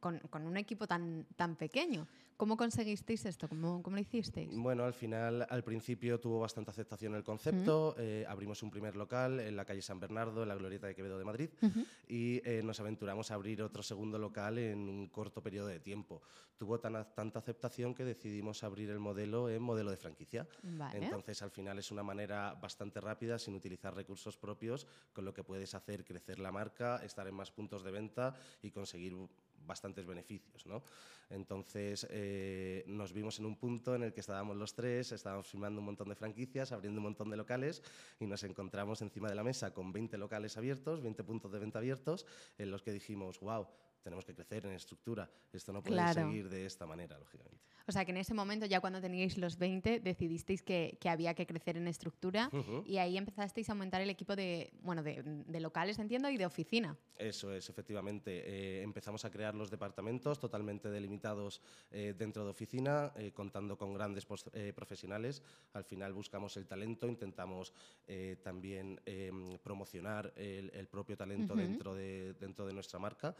con, 0.00 0.18
con, 0.30 0.48
un 0.48 0.56
equipo 0.56 0.88
tan, 0.88 1.28
tan 1.36 1.54
pequeño. 1.54 2.08
¿Cómo 2.40 2.56
conseguisteis 2.56 3.26
esto? 3.26 3.50
¿Cómo, 3.50 3.82
¿Cómo, 3.82 3.96
lo 3.96 4.00
hicisteis? 4.00 4.56
Bueno, 4.56 4.84
al 4.84 4.94
final, 4.94 5.46
al 5.50 5.62
principio 5.62 6.18
tuvo 6.18 6.40
bastante 6.40 6.70
aceptación 6.70 7.14
el 7.14 7.22
concepto. 7.22 7.94
Eh, 7.98 8.24
abrimos 8.26 8.62
un 8.62 8.70
primer 8.70 8.96
local 8.96 9.40
en 9.40 9.54
la 9.54 9.66
calle 9.66 9.82
San 9.82 10.00
Bernardo, 10.00 10.42
en 10.42 10.48
la 10.48 10.54
Glorieta 10.54 10.86
de 10.86 10.94
Quevedo 10.94 11.18
de 11.18 11.24
Madrid, 11.26 11.50
y 12.08 12.40
eh, 12.48 12.62
nos 12.64 12.80
aventuramos 12.80 13.30
a 13.30 13.34
abrir 13.34 13.60
otro 13.60 13.82
segundo 13.82 14.18
local 14.18 14.56
en 14.56 14.88
un 14.88 15.08
corto 15.08 15.42
periodo 15.42 15.66
de 15.66 15.80
tiempo. 15.80 16.22
Tuvo 16.56 16.80
tan, 16.80 17.12
tanta 17.14 17.40
aceptación 17.40 17.94
que 17.94 18.06
decidimos 18.06 18.64
abrir 18.64 18.88
el 18.88 19.00
modelo 19.00 19.50
en 19.50 19.60
modelo 19.60 19.90
de 19.90 19.98
franquicia. 19.98 20.48
Entonces, 20.94 21.42
al 21.42 21.50
final 21.50 21.78
es 21.78 21.90
una 21.90 22.02
manera 22.02 22.54
bastante 22.54 23.02
rápida, 23.02 23.38
sin 23.38 23.54
utilizar 23.54 23.94
recursos 23.94 24.38
propios, 24.38 24.86
con 25.12 25.26
lo 25.26 25.34
que 25.34 25.44
puedes 25.44 25.74
hacer 25.74 26.06
crecer 26.06 26.38
la 26.38 26.52
marca, 26.52 27.04
estar 27.04 27.28
en 27.28 27.34
más 27.34 27.50
puntos 27.50 27.84
de 27.84 27.90
venta 27.90 28.32
y 28.62 28.70
conseguir 28.70 29.14
bastantes 29.66 30.06
beneficios. 30.06 30.66
¿no? 30.66 30.82
Entonces 31.30 32.06
eh, 32.10 32.84
nos 32.86 33.12
vimos 33.12 33.38
en 33.38 33.46
un 33.46 33.56
punto 33.56 33.94
en 33.94 34.02
el 34.02 34.12
que 34.12 34.20
estábamos 34.20 34.56
los 34.56 34.74
tres, 34.74 35.12
estábamos 35.12 35.46
firmando 35.46 35.80
un 35.80 35.86
montón 35.86 36.08
de 36.08 36.14
franquicias, 36.14 36.72
abriendo 36.72 37.00
un 37.00 37.04
montón 37.04 37.30
de 37.30 37.36
locales 37.36 37.82
y 38.18 38.26
nos 38.26 38.42
encontramos 38.42 39.00
encima 39.02 39.28
de 39.28 39.34
la 39.34 39.44
mesa 39.44 39.72
con 39.72 39.92
20 39.92 40.18
locales 40.18 40.56
abiertos, 40.56 41.02
20 41.02 41.24
puntos 41.24 41.52
de 41.52 41.58
venta 41.58 41.78
abiertos, 41.78 42.26
en 42.58 42.70
los 42.70 42.82
que 42.82 42.92
dijimos, 42.92 43.38
wow, 43.40 43.66
tenemos 44.02 44.24
que 44.24 44.34
crecer 44.34 44.66
en 44.66 44.72
estructura. 44.72 45.28
Esto 45.52 45.72
no 45.72 45.82
puede 45.82 46.12
seguir 46.12 46.48
de 46.48 46.66
esta 46.66 46.86
manera, 46.86 47.18
lógicamente. 47.18 47.60
O 47.86 47.92
sea, 47.92 48.04
que 48.04 48.12
en 48.12 48.18
ese 48.18 48.34
momento, 48.34 48.66
ya 48.66 48.80
cuando 48.80 49.00
teníais 49.00 49.36
los 49.36 49.58
20, 49.58 50.00
decidisteis 50.00 50.62
que, 50.62 50.96
que 51.00 51.08
había 51.08 51.34
que 51.34 51.46
crecer 51.46 51.76
en 51.76 51.88
estructura 51.88 52.50
y 52.86 52.98
ahí 52.98 53.16
empezasteis 53.16 53.68
a 53.68 53.72
aumentar 53.72 54.00
el 54.00 54.10
equipo 54.10 54.36
de, 54.36 54.72
bueno, 54.82 55.02
de, 55.02 55.22
de 55.24 55.60
locales, 55.60 55.98
entiendo, 55.98 56.30
y 56.30 56.36
de 56.36 56.46
oficina. 56.46 56.96
Eso 57.16 57.52
es, 57.52 57.68
efectivamente. 57.68 58.42
Eh, 58.46 58.82
empezamos 58.82 59.24
a 59.24 59.30
crear 59.30 59.54
los 59.54 59.70
departamentos 59.70 60.38
totalmente 60.38 60.88
delimitados 60.88 61.60
eh, 61.90 62.14
dentro 62.16 62.44
de 62.44 62.50
oficina, 62.50 63.12
eh, 63.16 63.32
contando 63.32 63.76
con 63.76 63.92
grandes 63.92 64.24
profesionales. 64.24 65.42
Al 65.74 65.84
final 65.84 66.12
buscamos 66.12 66.56
el 66.56 66.66
talento, 66.66 67.06
intentamos 67.06 67.72
también 68.42 69.00
em, 69.04 69.58
promocionar 69.58 70.32
el, 70.36 70.70
el, 70.74 70.86
propio 70.88 71.16
talento 71.16 71.54
dentro, 71.54 71.94
de, 71.94 72.34
dentro 72.34 72.66
de 72.66 72.72
nuestra 72.72 72.98
marca. 72.98 73.34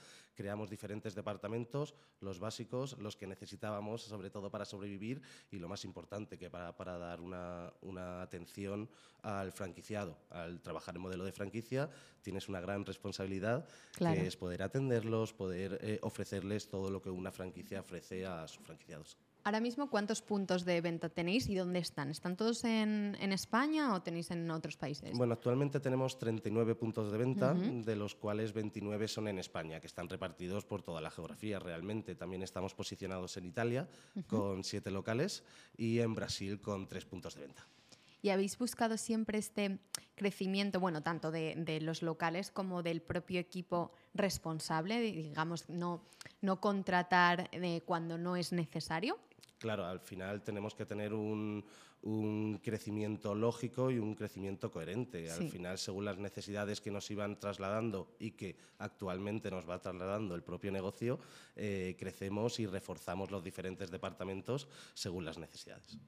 Creamos 0.50 0.68
diferentes 0.68 1.14
departamentos, 1.14 1.94
los 2.18 2.40
básicos, 2.40 2.98
los 2.98 3.14
que 3.14 3.28
necesitábamos, 3.28 4.02
sobre 4.02 4.30
todo 4.30 4.50
para 4.50 4.64
sobrevivir, 4.64 5.22
y 5.52 5.60
lo 5.60 5.68
más 5.68 5.84
importante, 5.84 6.36
que 6.38 6.50
para, 6.50 6.76
para 6.76 6.98
dar 6.98 7.20
una, 7.20 7.72
una 7.82 8.20
atención 8.20 8.90
al 9.22 9.52
franquiciado. 9.52 10.18
Al 10.28 10.60
trabajar 10.60 10.96
en 10.96 11.02
modelo 11.02 11.22
de 11.22 11.30
franquicia, 11.30 11.88
tienes 12.20 12.48
una 12.48 12.60
gran 12.60 12.84
responsabilidad 12.84 13.64
que 13.96 14.26
es 14.26 14.36
poder 14.36 14.64
atenderlos, 14.64 15.32
poder 15.32 15.78
eh, 15.82 16.00
ofrecerles 16.02 16.68
todo 16.68 16.90
lo 16.90 17.00
que 17.00 17.10
una 17.10 17.30
franquicia 17.30 17.78
ofrece 17.78 18.26
a 18.26 18.48
sus 18.48 18.66
franquiciados. 18.66 19.16
Ahora 19.42 19.60
mismo, 19.60 19.88
¿cuántos 19.88 20.20
puntos 20.20 20.64
de 20.64 20.80
venta 20.80 21.08
tenéis 21.08 21.48
y 21.48 21.54
dónde 21.54 21.78
están? 21.78 22.10
¿Están 22.10 22.36
todos 22.36 22.64
en, 22.64 23.16
en 23.20 23.32
España 23.32 23.94
o 23.94 24.02
tenéis 24.02 24.30
en 24.30 24.50
otros 24.50 24.76
países? 24.76 25.16
Bueno, 25.16 25.32
actualmente 25.34 25.80
tenemos 25.80 26.18
39 26.18 26.74
puntos 26.74 27.10
de 27.10 27.18
venta, 27.18 27.54
de 27.54 27.96
los 27.96 28.14
cuales 28.14 28.52
29 28.52 29.08
son 29.08 29.28
en 29.28 29.38
España, 29.38 29.80
que 29.80 29.86
están 29.86 30.08
repartidos 30.08 30.64
por 30.66 30.82
toda 30.82 31.00
la 31.00 31.10
geografía 31.10 31.58
realmente. 31.58 32.14
También 32.14 32.42
estamos 32.42 32.74
posicionados 32.74 33.36
en 33.38 33.46
Italia 33.46 33.88
con 34.26 34.62
siete 34.62 34.90
locales 34.90 35.42
y 35.76 36.00
en 36.00 36.14
Brasil 36.14 36.60
con 36.60 36.86
tres 36.86 37.06
puntos 37.06 37.34
de 37.34 37.40
venta. 37.42 37.66
¿Y 38.22 38.28
habéis 38.28 38.58
buscado 38.58 38.98
siempre 38.98 39.38
este 39.38 39.78
crecimiento, 40.14 40.78
bueno, 40.78 41.02
tanto 41.02 41.30
de, 41.30 41.54
de 41.56 41.80
los 41.80 42.02
locales 42.02 42.50
como 42.50 42.82
del 42.82 43.00
propio 43.00 43.40
equipo 43.40 43.92
responsable, 44.12 45.00
digamos, 45.00 45.70
no, 45.70 46.02
no 46.40 46.60
contratar 46.60 47.48
eh, 47.52 47.82
cuando 47.84 48.18
no 48.18 48.36
es 48.36 48.52
necesario? 48.52 49.18
Claro, 49.58 49.84
al 49.84 50.00
final 50.00 50.42
tenemos 50.42 50.74
que 50.74 50.86
tener 50.86 51.12
un, 51.12 51.64
un 52.02 52.60
crecimiento 52.62 53.34
lógico 53.34 53.90
y 53.90 53.98
un 53.98 54.14
crecimiento 54.14 54.70
coherente. 54.70 55.30
Al 55.30 55.50
final, 55.50 55.78
según 55.78 56.06
las 56.06 56.18
necesidades 56.18 56.80
que 56.80 56.90
nos 56.90 57.10
iban 57.10 57.38
trasladando 57.38 58.16
y 58.18 58.32
que 58.32 58.56
actualmente 58.78 59.50
nos 59.50 59.68
va 59.68 59.80
trasladando 59.80 60.34
el 60.34 60.42
propio 60.42 60.72
negocio, 60.72 61.18
eh, 61.56 61.96
crecemos 61.98 62.58
y 62.58 62.66
reforzamos 62.66 63.30
los 63.30 63.44
diferentes 63.44 63.90
departamentos 63.90 64.68
según 64.94 65.24
las 65.24 65.38
necesidades. 65.38 65.98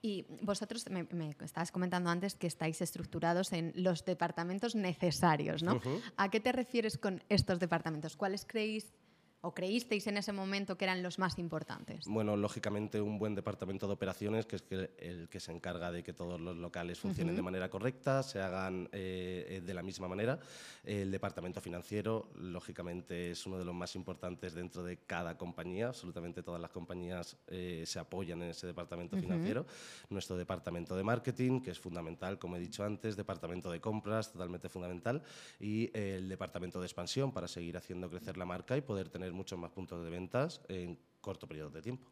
Y 0.00 0.26
vosotros 0.42 0.88
me, 0.90 1.02
me, 1.10 1.34
estabas 1.40 1.72
comentando 1.72 2.08
antes 2.08 2.36
que 2.36 2.46
estáis 2.46 2.80
estructurados 2.80 3.52
en 3.52 3.72
los 3.74 4.04
departamentos 4.04 4.76
necesarios, 4.76 5.64
¿no? 5.64 5.74
Uh 5.74 5.80
-huh. 5.80 6.02
¿A 6.16 6.30
qué 6.30 6.38
te 6.38 6.52
refieres 6.52 6.98
con 6.98 7.24
estos 7.28 7.58
departamentos? 7.58 8.16
¿Cuáles 8.16 8.44
creéis 8.46 8.92
o 9.40 9.54
creísteis 9.54 10.06
en 10.08 10.16
ese 10.16 10.32
momento 10.32 10.76
que 10.76 10.84
eran 10.84 11.02
los 11.02 11.18
más 11.18 11.38
importantes? 11.38 12.06
Bueno, 12.06 12.36
lógicamente 12.36 13.00
un 13.00 13.18
buen 13.18 13.34
departamento 13.34 13.86
de 13.86 13.92
operaciones, 13.92 14.46
que 14.46 14.56
es 14.56 14.64
el 14.98 15.28
que 15.28 15.38
se 15.38 15.52
encarga 15.52 15.92
de 15.92 16.02
que 16.02 16.12
todos 16.12 16.40
los 16.40 16.56
locales 16.56 16.98
funcionen 16.98 17.30
uh 17.30 17.34
-huh. 17.34 17.36
de 17.36 17.42
manera 17.42 17.70
correcta, 17.70 18.22
se 18.22 18.40
hagan 18.40 18.88
eh, 18.92 19.62
de 19.64 19.74
la 19.74 19.82
misma 19.82 20.08
manera. 20.08 20.40
El 20.82 21.10
departamento 21.10 21.60
financiero, 21.60 22.30
lógicamente, 22.34 23.30
es 23.30 23.46
uno 23.46 23.58
de 23.58 23.64
los 23.64 23.74
más 23.74 23.94
importantes 23.94 24.54
dentro 24.54 24.82
de 24.82 24.96
cada 24.98 25.36
compañía. 25.38 25.88
Absolutamente 25.88 26.42
todas 26.42 26.60
las 26.60 26.70
compañías 26.70 27.36
eh, 27.46 27.84
se 27.86 27.98
apoyan 28.00 28.42
en 28.42 28.50
ese 28.50 28.66
departamento 28.66 29.14
uh 29.14 29.18
-huh. 29.18 29.22
financiero. 29.22 29.66
Nuestro 30.10 30.36
departamento 30.36 30.96
de 30.96 31.04
marketing, 31.04 31.60
que 31.60 31.70
es 31.70 31.78
fundamental, 31.78 32.38
como 32.38 32.56
he 32.56 32.60
dicho 32.60 32.84
antes, 32.84 33.16
departamento 33.16 33.70
de 33.70 33.80
compras, 33.80 34.32
totalmente 34.32 34.68
fundamental, 34.68 35.22
y 35.60 35.90
el 35.96 36.28
departamento 36.28 36.80
de 36.80 36.86
expansión 36.86 37.30
para 37.32 37.46
seguir 37.46 37.76
haciendo 37.76 38.10
crecer 38.10 38.36
la 38.36 38.44
marca 38.44 38.76
y 38.76 38.80
poder 38.80 39.08
tener 39.08 39.27
muchos 39.32 39.58
más 39.58 39.70
puntos 39.70 40.04
de 40.04 40.10
ventas 40.10 40.60
en 40.68 40.98
corto 41.20 41.46
periodo 41.46 41.70
de 41.70 41.82
tiempo. 41.82 42.10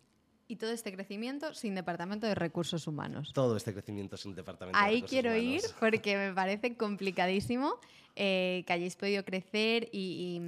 Y 0.49 0.56
todo 0.56 0.70
este 0.70 0.92
crecimiento 0.92 1.54
sin 1.54 1.75
departamento 1.75 2.26
de 2.26 2.35
recursos 2.37 2.87
humanos. 2.87 3.32
Todo 3.32 3.56
este 3.56 3.73
crecimiento 3.73 4.16
sin 4.16 4.35
departamento 4.35 4.78
Ahí 4.78 4.87
de 4.87 4.96
recursos 5.00 5.11
quiero 5.11 5.30
humanos. 5.30 5.64
ir 5.64 5.70
porque 5.80 6.16
me 6.16 6.32
parece 6.32 6.76
complicadísimo 6.76 7.80
eh, 8.16 8.64
que 8.66 8.73
hayáis 8.73 8.96
podido 8.96 9.25
crecer 9.25 9.88
y, 9.92 10.40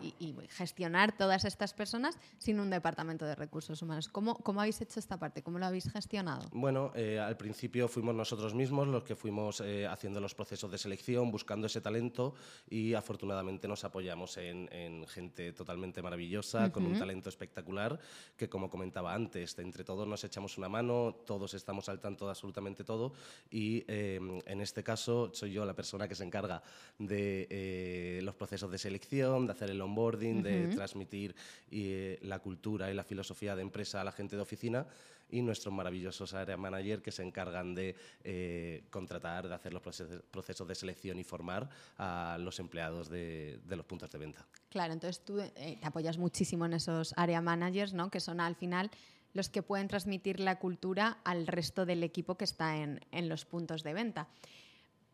y, 0.00 0.14
y, 0.24 0.34
gestionar 0.50 1.16
todas 1.16 1.44
estas 1.44 1.74
personas 1.74 2.16
sin 2.38 2.60
un 2.60 2.70
departamento 2.70 3.26
de 3.26 3.34
recursos 3.34 3.82
humanos. 3.82 4.08
¿Cómo, 4.08 4.36
cómo 4.36 4.60
habéis 4.60 4.80
hecho 4.80 5.00
esta 5.00 5.18
parte? 5.18 5.42
¿Cómo 5.42 5.58
lo 5.58 5.66
habéis 5.66 5.90
gestionado? 5.90 6.48
Bueno, 6.52 6.92
eh, 6.94 7.18
al 7.18 7.36
principio 7.36 7.88
fuimos 7.88 8.14
nosotros 8.14 8.54
mismos 8.54 8.86
los 8.86 9.02
que 9.02 9.16
fuimos 9.16 9.60
eh, 9.60 9.86
haciendo 9.86 10.20
los 10.20 10.34
procesos 10.34 10.70
de 10.70 10.78
selección, 10.78 11.30
buscando 11.30 11.66
ese 11.66 11.80
talento 11.80 12.34
y 12.70 12.94
afortunadamente 12.94 13.66
nos 13.66 13.84
apoyamos 13.84 14.36
en, 14.36 14.72
en 14.72 15.06
gente 15.08 15.52
totalmente 15.52 16.02
maravillosa, 16.02 16.58
uh 16.58 16.62
-huh. 16.68 16.72
con 16.72 16.86
un 16.86 16.98
talento 16.98 17.28
espectacular, 17.28 17.98
que 18.36 18.48
como 18.48 18.70
comentaba 18.70 19.12
antes, 19.12 19.58
entre 19.58 19.82
todos 19.82 20.06
nos 20.06 20.22
echamos 20.24 20.56
una 20.56 20.68
mano, 20.68 21.16
todos 21.26 21.54
estamos 21.54 21.88
al 21.88 21.98
tanto 21.98 22.26
de 22.26 22.30
absolutamente 22.30 22.84
todo 22.84 23.12
y 23.50 23.84
eh, 23.88 24.20
en 24.46 24.60
este 24.60 24.82
caso 24.82 25.30
soy 25.34 25.52
yo 25.52 25.64
la 25.64 25.74
persona 25.74 26.06
que 26.06 26.14
se 26.14 26.24
encarga 26.24 26.62
de 26.98 27.07
eh, 27.10 28.20
los 28.22 28.34
procesos 28.34 28.70
de 28.70 28.78
selección, 28.78 29.46
de 29.46 29.52
hacer 29.52 29.70
el 29.70 29.80
onboarding, 29.80 30.38
uh 30.38 30.40
-huh. 30.40 30.68
de 30.68 30.74
transmitir 30.74 31.34
eh, 31.70 32.18
la 32.22 32.38
cultura 32.38 32.90
y 32.90 32.94
la 32.94 33.04
filosofía 33.04 33.54
de 33.56 33.62
empresa 33.62 34.00
a 34.00 34.04
la 34.04 34.12
gente 34.12 34.36
de 34.36 34.42
oficina 34.42 34.86
y 35.30 35.42
nuestros 35.42 35.72
maravillosos 35.74 36.34
área 36.34 36.56
manager 36.56 37.02
que 37.02 37.12
se 37.12 37.22
encargan 37.22 37.74
de 37.74 37.94
eh, 38.24 38.84
contratar, 38.90 39.48
de 39.48 39.54
hacer 39.54 39.72
los 39.72 39.82
procesos, 39.82 40.22
procesos, 40.30 40.66
de 40.66 40.74
selección 40.74 41.18
y 41.18 41.24
formar 41.24 41.68
a 41.98 42.38
los 42.40 42.58
empleados 42.60 43.08
de, 43.08 43.60
de 43.64 43.76
los 43.76 43.84
puntos 43.84 44.10
de 44.10 44.18
venta. 44.18 44.46
Claro, 44.70 44.92
entonces 44.92 45.24
tú 45.24 45.40
eh, 45.40 45.78
te 45.80 45.86
apoyas 45.86 46.18
muchísimo 46.18 46.64
en 46.66 46.74
esos 46.74 47.12
área 47.16 47.40
managers, 47.40 47.92
¿no? 47.92 48.10
que 48.10 48.20
son 48.20 48.40
al 48.40 48.56
final 48.56 48.90
los 49.34 49.48
que 49.50 49.62
pueden 49.62 49.88
transmitir 49.88 50.40
la 50.40 50.58
cultura 50.58 51.18
al 51.24 51.46
resto 51.46 51.84
del 51.84 52.02
equipo 52.02 52.36
que 52.36 52.44
está 52.44 52.78
en, 52.78 53.00
en 53.12 53.28
los 53.28 53.44
puntos 53.44 53.82
de 53.82 53.92
venta. 53.92 54.28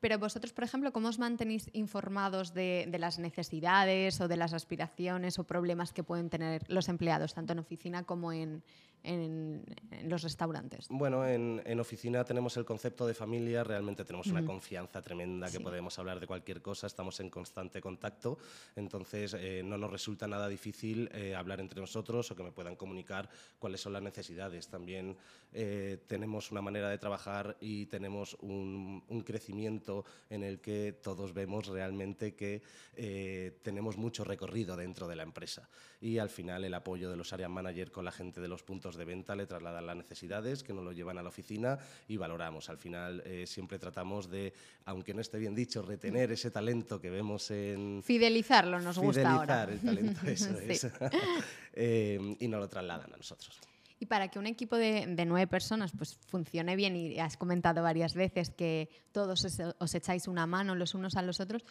Pero 0.05 0.19
vosotros, 0.19 0.53
por 0.53 0.65
ejemplo, 0.65 0.93
¿cómo 0.93 1.09
os 1.09 1.19
mantenéis 1.19 1.71
informados 1.73 2.53
de, 2.53 2.87
de, 2.91 2.99
las 2.99 3.19
necesidades 3.19 4.21
o 4.21 4.29
de 4.29 4.37
las 4.37 4.53
aspiraciones 4.53 5.39
o 5.39 5.45
problemas 5.45 5.95
que 5.95 6.05
pueden 6.05 6.29
tener 6.29 6.63
los 6.69 6.91
empleados, 6.91 7.33
tanto 7.33 7.55
en 7.55 7.61
oficina 7.61 8.03
como 8.05 8.31
en, 8.31 8.63
en, 9.05 9.63
en 9.91 10.09
los 10.09 10.23
restaurantes? 10.23 10.87
Bueno, 10.89 11.27
en, 11.27 11.63
en, 11.65 11.79
oficina 11.79 12.25
tenemos 12.25 12.57
el 12.57 12.65
concepto 12.65 13.07
de 13.07 13.15
familia, 13.15 13.63
realmente 13.63 14.05
tenemos 14.05 14.27
una 14.29 14.43
mm. 14.43 14.47
confianza 14.47 15.03
tremenda 15.03 15.47
que 15.47 15.59
sí. 15.59 15.63
podemos 15.63 15.99
hablar 15.99 16.19
de 16.19 16.27
cualquier 16.27 16.61
cosa, 16.63 16.87
estamos 16.87 17.21
en 17.21 17.31
constante 17.31 17.81
contacto, 17.81 18.39
entonces 18.75 19.35
eh, 19.39 19.63
no 19.65 19.79
nos 19.79 19.91
resulta 19.91 20.27
nada 20.27 20.49
difícil 20.49 21.09
eh, 21.13 21.35
hablar 21.35 21.61
entre 21.61 21.81
nosotros 21.81 22.31
o 22.31 22.35
que 22.35 22.43
me 22.43 22.53
puedan 22.53 22.77
comunicar 22.77 23.29
cuáles 23.59 23.81
son 23.81 23.93
las 23.93 24.03
necesidades. 24.03 24.69
También 24.69 25.17
eh, 25.53 25.99
tenemos 26.07 26.51
una 26.51 26.63
manera 26.63 26.89
de 26.89 26.99
trabajar 26.99 27.57
y 27.61 27.87
tenemos 27.87 28.35
un, 28.41 29.05
un, 29.09 29.21
crecimiento 29.23 30.05
en 30.29 30.43
el 30.43 30.61
que 30.61 30.93
todos 30.93 31.33
vemos 31.33 31.69
realmente 31.69 32.35
que 32.35 32.63
eh, 32.97 33.59
tenemos 33.63 33.97
mucho 33.97 34.25
recorrido 34.25 34.77
dentro 34.77 35.07
de 35.07 35.17
la 35.17 35.23
empresa 35.23 35.69
y 36.01 36.19
al 36.19 36.29
final 36.29 36.65
el 36.65 36.75
apoyo 36.75 37.11
de 37.11 37.17
los 37.17 37.33
area 37.33 37.49
manager 37.49 37.91
con 37.91 38.05
la 38.05 38.13
gente 38.13 38.41
de 38.41 38.49
los 38.49 38.63
puntos 38.63 38.94
de 38.97 39.05
venta 39.05 39.35
le 39.35 39.47
trasladan 39.47 39.87
las 39.87 39.97
necesidades, 39.97 40.63
que 40.63 40.73
nos 40.73 40.85
lo 40.85 40.93
llevan 40.93 41.19
a 41.19 41.23
la 41.23 41.29
oficina 41.29 41.79
y 42.09 42.17
valoramos. 42.17 42.69
Al 42.69 42.79
final 42.79 43.23
eh, 43.25 43.47
siempre 43.47 43.79
tratamos 43.79 44.31
de, 44.31 44.53
aunque 44.87 45.15
no 45.15 45.21
esté 45.21 45.39
bien 45.39 45.55
dicho, 45.55 45.83
retener 45.83 46.33
ese 46.33 46.51
talento 46.51 47.01
que 47.01 47.11
vemos 47.11 47.51
en... 47.51 48.03
Fidelizarlo, 48.03 48.81
nos 48.81 48.97
fidelizar 48.97 49.23
gusta 49.23 49.31
ahora. 49.33 49.65
el 49.65 49.81
talento, 49.81 50.21
eso 50.27 50.59
es. 50.59 50.89
eh, 51.73 52.37
y 52.39 52.49
nos 52.49 52.61
lo 52.61 52.69
trasladan 52.69 53.13
a 53.13 53.17
nosotros. 53.17 53.61
Y 54.01 54.07
para 54.07 54.29
que 54.29 54.39
un 54.39 54.47
equipo 54.47 54.77
de, 54.77 55.07
de, 55.07 55.25
nueve 55.25 55.47
personas 55.47 55.93
pues, 55.97 56.17
funcione 56.27 56.77
bien, 56.77 56.97
y 56.97 57.19
has 57.21 57.37
comentado 57.37 57.83
varias 57.83 58.15
veces 58.15 58.51
que 58.51 58.89
todos 59.13 59.45
os, 59.45 59.59
os 59.79 59.95
echáis 59.95 60.29
una 60.29 60.47
mano 60.47 60.75
los 60.75 60.95
unos 60.95 61.17
a 61.17 61.23
los 61.23 61.41
otros, 61.41 61.65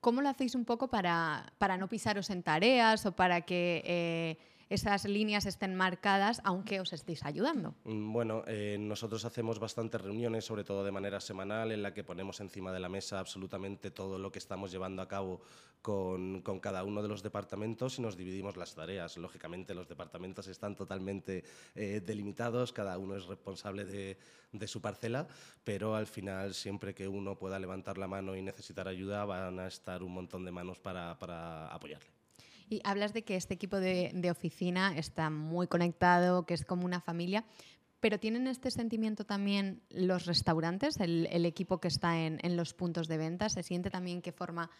¿cómo 0.00 0.20
lo 0.20 0.28
hacéis 0.28 0.54
un 0.54 0.64
poco 0.64 0.88
para, 0.88 1.52
para 1.58 1.78
no 1.78 1.88
pisaros 1.88 2.28
en 2.30 2.42
tareas 2.42 3.06
o 3.06 3.12
para 3.12 3.42
que... 3.42 3.82
Eh, 3.84 4.51
esas 4.68 5.04
líneas 5.04 5.46
estén 5.46 5.74
marcadas, 5.74 6.40
aunque 6.44 6.80
os 6.80 6.92
estéis 6.92 7.24
ayudando. 7.24 7.74
Mm, 7.84 8.12
bueno, 8.12 8.44
eh, 8.46 8.76
nosotros 8.78 9.24
hacemos 9.24 9.58
bastantes 9.58 10.00
reuniones, 10.00 10.44
sobre 10.44 10.64
todo 10.64 10.84
de 10.84 10.92
manera 10.92 11.20
semanal, 11.20 11.72
en 11.72 11.82
la 11.82 11.94
que 11.94 12.04
ponemos 12.04 12.40
encima 12.40 12.72
de 12.72 12.80
la 12.80 12.88
mesa 12.88 13.18
absolutamente 13.18 13.90
todo 13.90 14.18
lo 14.18 14.30
que 14.32 14.38
estamos 14.38 14.70
llevando 14.70 15.02
a 15.02 15.08
cabo 15.08 15.40
con, 15.82 16.40
cada 16.60 16.84
uno 16.84 17.02
de 17.02 17.08
los 17.08 17.22
departamentos 17.22 17.98
y 17.98 18.02
nos 18.02 18.16
dividimos 18.16 18.56
las 18.56 18.74
tareas. 18.74 19.16
Lógicamente 19.16 19.74
los 19.74 19.88
departamentos 19.88 20.46
están 20.46 20.76
totalmente 20.76 21.44
eh, 21.74 22.00
delimitados, 22.04 22.72
cada 22.72 22.96
uno 22.98 23.16
es 23.16 23.26
responsable 23.26 23.84
de, 23.84 24.16
su 24.66 24.80
parcela, 24.80 25.26
pero 25.64 25.96
al 25.96 26.06
final 26.06 26.54
siempre 26.54 26.94
que 26.94 27.08
uno 27.08 27.36
pueda 27.36 27.58
levantar 27.58 27.98
la 27.98 28.06
mano 28.06 28.36
y 28.36 28.42
necesitar 28.42 28.86
ayuda 28.86 29.24
van 29.24 29.58
a 29.58 29.66
estar 29.66 30.02
un 30.02 30.12
montón 30.12 30.44
de 30.44 30.52
manos 30.52 30.78
para 30.78 31.66
apoyarle. 31.66 32.21
Y 32.68 32.80
hablas 32.84 33.12
de 33.12 33.22
que 33.22 33.36
este 33.36 33.54
equipo 33.54 33.78
de, 33.78 34.10
de 34.14 34.30
oficina 34.30 34.96
está 34.96 35.30
muy 35.30 35.66
conectado, 35.66 36.46
que 36.46 36.54
es 36.54 36.64
como 36.64 36.84
una 36.84 37.00
familia, 37.00 37.44
pero 38.02 38.18
¿tienen 38.18 38.48
este 38.48 38.72
sentimiento 38.72 39.24
también 39.24 39.80
los 39.88 40.26
restaurantes, 40.26 40.98
el, 40.98 41.46
equipo 41.46 41.78
que 41.78 41.86
está 41.86 42.18
en, 42.18 42.40
en, 42.42 42.56
los 42.56 42.74
puntos 42.74 43.06
de 43.06 43.16
venta? 43.16 43.48
¿Se 43.48 43.62
siente 43.62 43.90
también 43.90 44.22
que 44.22 44.32
forma 44.32 44.70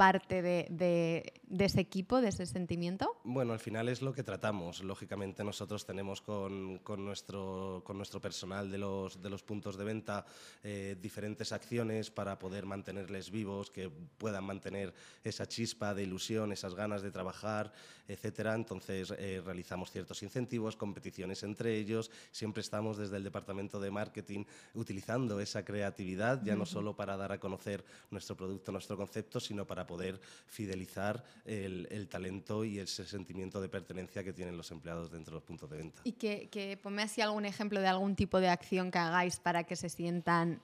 parte 0.00 0.40
de, 0.40 0.66
de, 0.70 1.34
de, 1.44 1.64
ese 1.66 1.78
equipo, 1.78 2.22
de 2.22 2.28
ese 2.28 2.46
sentimiento? 2.46 3.18
Bueno, 3.22 3.52
al 3.52 3.58
final 3.58 3.86
es 3.90 4.00
lo 4.00 4.14
que 4.14 4.22
tratamos. 4.22 4.82
Lógicamente 4.82 5.44
nosotros 5.44 5.84
tenemos 5.84 6.22
con, 6.22 6.78
con, 6.78 7.04
nuestro, 7.04 7.82
con 7.84 7.98
nuestro, 7.98 8.18
personal 8.18 8.70
de 8.70 8.78
los, 8.78 9.20
de 9.20 9.28
los, 9.28 9.42
puntos 9.42 9.76
de 9.76 9.84
venta 9.84 10.24
eh, 10.64 10.96
diferentes 11.02 11.52
acciones 11.52 12.10
para 12.10 12.38
poder 12.38 12.64
mantenerles 12.64 13.30
vivos, 13.30 13.70
que 13.70 13.90
puedan 13.90 14.44
mantener 14.44 14.94
esa 15.22 15.46
chispa 15.46 15.92
de 15.92 16.04
ilusión, 16.04 16.50
esas 16.50 16.74
ganas 16.74 17.02
de 17.02 17.10
trabajar, 17.10 17.70
etcétera. 18.08 18.54
Entonces 18.54 19.12
eh, 19.18 19.42
realizamos 19.44 19.90
ciertos 19.90 20.22
incentivos, 20.22 20.76
competiciones 20.76 21.42
entre 21.42 21.76
ellos. 21.76 22.10
Siempre 22.30 22.62
estamos 22.62 22.96
desde 22.96 23.18
el 23.18 23.24
departamento 23.24 23.78
de 23.78 23.90
marketing 23.90 24.44
utilizando 24.72 25.40
esa 25.40 25.62
creatividad, 25.62 26.42
ya 26.42 26.56
no 26.56 26.64
solo 26.64 26.96
para 26.96 27.18
dar 27.18 27.32
a 27.32 27.38
conocer 27.38 27.84
nuestro 28.10 28.34
producto, 28.34 28.72
nuestro 28.72 28.96
concepto, 28.96 29.40
sino 29.40 29.66
para 29.66 29.89
poder 29.90 30.20
fidelizar 30.46 31.24
el, 31.44 31.88
el, 31.90 32.06
talento 32.08 32.64
y 32.64 32.78
ese 32.78 33.04
sentimiento 33.04 33.60
de 33.60 33.68
pertenencia 33.68 34.22
que 34.22 34.32
tienen 34.32 34.56
los 34.56 34.70
empleados 34.70 35.10
dentro 35.10 35.32
de 35.32 35.40
los 35.40 35.42
puntos 35.42 35.68
de 35.68 35.78
venta. 35.78 36.00
Y 36.04 36.12
que, 36.12 36.48
que 36.48 36.78
así 37.00 37.20
algún 37.20 37.44
ejemplo 37.44 37.80
de 37.80 37.88
algún 37.88 38.14
tipo 38.14 38.38
de 38.38 38.48
acción 38.48 38.92
que 38.92 38.98
hagáis 38.98 39.40
para 39.40 39.64
que 39.64 39.74
se 39.74 39.88
sientan 39.88 40.60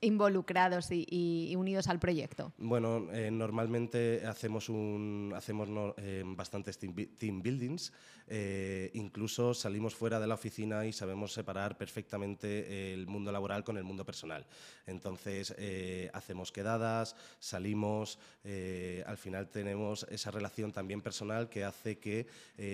involucrados 0.00 0.90
y, 0.90 1.06
y, 1.08 1.56
unidos 1.56 1.88
al 1.88 1.98
proyecto? 1.98 2.52
Bueno, 2.58 3.08
eh, 3.12 3.30
normalmente 3.30 4.26
hacemos, 4.26 4.68
un, 4.68 5.32
hacemos 5.36 5.68
no, 5.68 5.94
eh, 5.98 6.22
bastantes 6.24 6.78
team, 6.78 6.94
team 7.18 7.42
buildings, 7.42 7.92
eh, 8.32 8.92
incluso 8.94 9.54
salimos 9.54 9.96
fuera 9.96 10.20
de 10.20 10.28
la 10.28 10.34
oficina 10.34 10.86
y 10.86 10.92
sabemos 10.92 11.32
separar 11.32 11.76
perfectamente 11.76 12.94
el 12.94 13.08
mundo 13.08 13.32
laboral 13.32 13.64
con 13.64 13.76
el 13.76 13.82
mundo 13.82 14.04
personal. 14.04 14.46
Entonces, 14.86 15.52
eh, 15.58 16.08
hacemos 16.12 16.52
quedadas, 16.52 17.16
salimos, 17.40 18.20
eh, 18.44 19.02
al 19.04 19.18
final 19.18 19.48
tenemos 19.48 20.06
esa 20.10 20.30
relación 20.30 20.70
también 20.70 21.00
personal 21.00 21.48
que 21.48 21.64
hace 21.64 21.98
que 21.98 22.28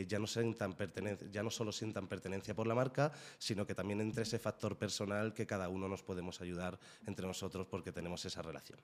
ya, 0.06 0.18
no 0.18 0.26
sientan 0.26 0.76
ya 1.32 1.42
no 1.42 1.50
solo 1.50 1.72
sientan 1.72 2.06
pertenencia 2.06 2.54
por 2.54 2.66
la 2.66 2.74
marca, 2.74 3.12
sino 3.38 3.66
que 3.66 3.74
también 3.74 4.02
entre 4.02 4.24
ese 4.24 4.38
factor 4.38 4.76
personal 4.76 5.32
que 5.32 5.46
cada 5.46 5.70
uno 5.70 5.88
nos 5.88 6.02
podemos 6.02 6.42
ayudar 6.42 6.78
entre 7.06 7.15
nosotros 7.24 7.66
porque 7.66 7.92
tenemos 7.92 8.24
esa 8.24 8.42
relación. 8.42 8.78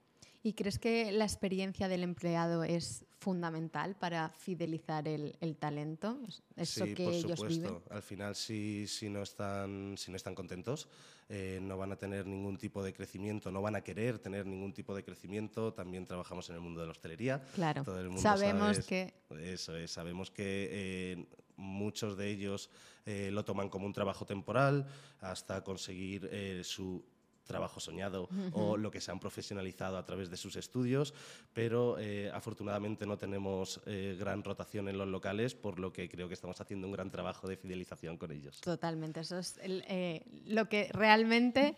¿Y 0.44 0.54
crees 0.54 0.78
que 0.78 1.12
la 1.12 1.24
experiencia 1.24 1.88
del 1.88 2.02
empleado 2.02 2.64
es 2.64 3.04
fundamental 3.18 3.94
para 3.94 4.30
fidelizar 4.30 5.06
el, 5.06 5.36
el 5.40 5.56
talento? 5.56 6.18
Eso 6.56 6.84
sí, 6.84 6.94
que 6.94 7.04
por 7.04 7.12
ellos 7.12 7.38
supuesto. 7.38 7.48
viven. 7.48 7.82
Al 7.90 8.02
final, 8.02 8.34
si, 8.34 8.86
si, 8.88 9.08
no, 9.08 9.22
están, 9.22 9.94
si 9.96 10.10
no 10.10 10.16
están 10.16 10.34
contentos, 10.34 10.88
eh, 11.28 11.60
no 11.62 11.76
van 11.78 11.92
a 11.92 11.96
tener 11.96 12.26
ningún 12.26 12.56
tipo 12.58 12.82
de 12.82 12.92
crecimiento, 12.92 13.52
no 13.52 13.62
van 13.62 13.76
a 13.76 13.82
querer 13.82 14.18
tener 14.18 14.44
ningún 14.46 14.72
tipo 14.72 14.96
de 14.96 15.04
crecimiento. 15.04 15.72
También 15.72 16.06
trabajamos 16.06 16.48
en 16.50 16.56
el 16.56 16.60
mundo 16.60 16.80
de 16.80 16.86
la 16.86 16.92
hostelería. 16.92 17.40
Claro, 17.54 17.84
Todo 17.84 18.00
el 18.00 18.06
mundo 18.08 18.22
sabemos 18.22 18.76
sabe, 18.78 18.86
que... 18.86 19.14
Eso 19.52 19.76
es, 19.76 19.92
sabemos 19.92 20.30
que 20.32 20.68
eh, 20.72 21.26
muchos 21.56 22.16
de 22.16 22.30
ellos 22.30 22.70
eh, 23.06 23.30
lo 23.32 23.44
toman 23.44 23.68
como 23.68 23.86
un 23.86 23.92
trabajo 23.92 24.26
temporal 24.26 24.86
hasta 25.20 25.62
conseguir 25.64 26.28
eh, 26.30 26.62
su 26.64 27.04
trabajo 27.44 27.80
soñado 27.80 28.24
uh 28.24 28.26
-huh. 28.26 28.50
o 28.52 28.76
lo 28.76 28.90
que 28.90 29.00
se 29.00 29.10
han 29.10 29.20
profesionalizado 29.20 29.96
a 29.96 30.04
través 30.04 30.30
de 30.30 30.36
sus 30.36 30.56
estudios, 30.56 31.14
pero 31.52 31.98
eh, 31.98 32.30
afortunadamente 32.32 33.06
no 33.06 33.16
tenemos 33.16 33.80
eh, 33.86 34.16
gran 34.18 34.42
rotación 34.44 34.88
en 34.88 34.98
los 34.98 35.08
locales, 35.08 35.54
por 35.54 35.78
lo 35.78 35.92
que 35.92 36.08
creo 36.08 36.28
que 36.28 36.34
estamos 36.34 36.60
haciendo 36.60 36.86
un 36.86 36.92
gran 36.92 37.10
trabajo 37.10 37.48
de 37.48 37.56
fidelización 37.56 38.16
con 38.16 38.32
ellos. 38.32 38.60
Totalmente, 38.60 39.20
eso 39.20 39.38
es 39.38 39.58
el, 39.58 39.84
eh, 39.88 40.24
lo 40.46 40.68
que 40.68 40.88
realmente 40.92 41.76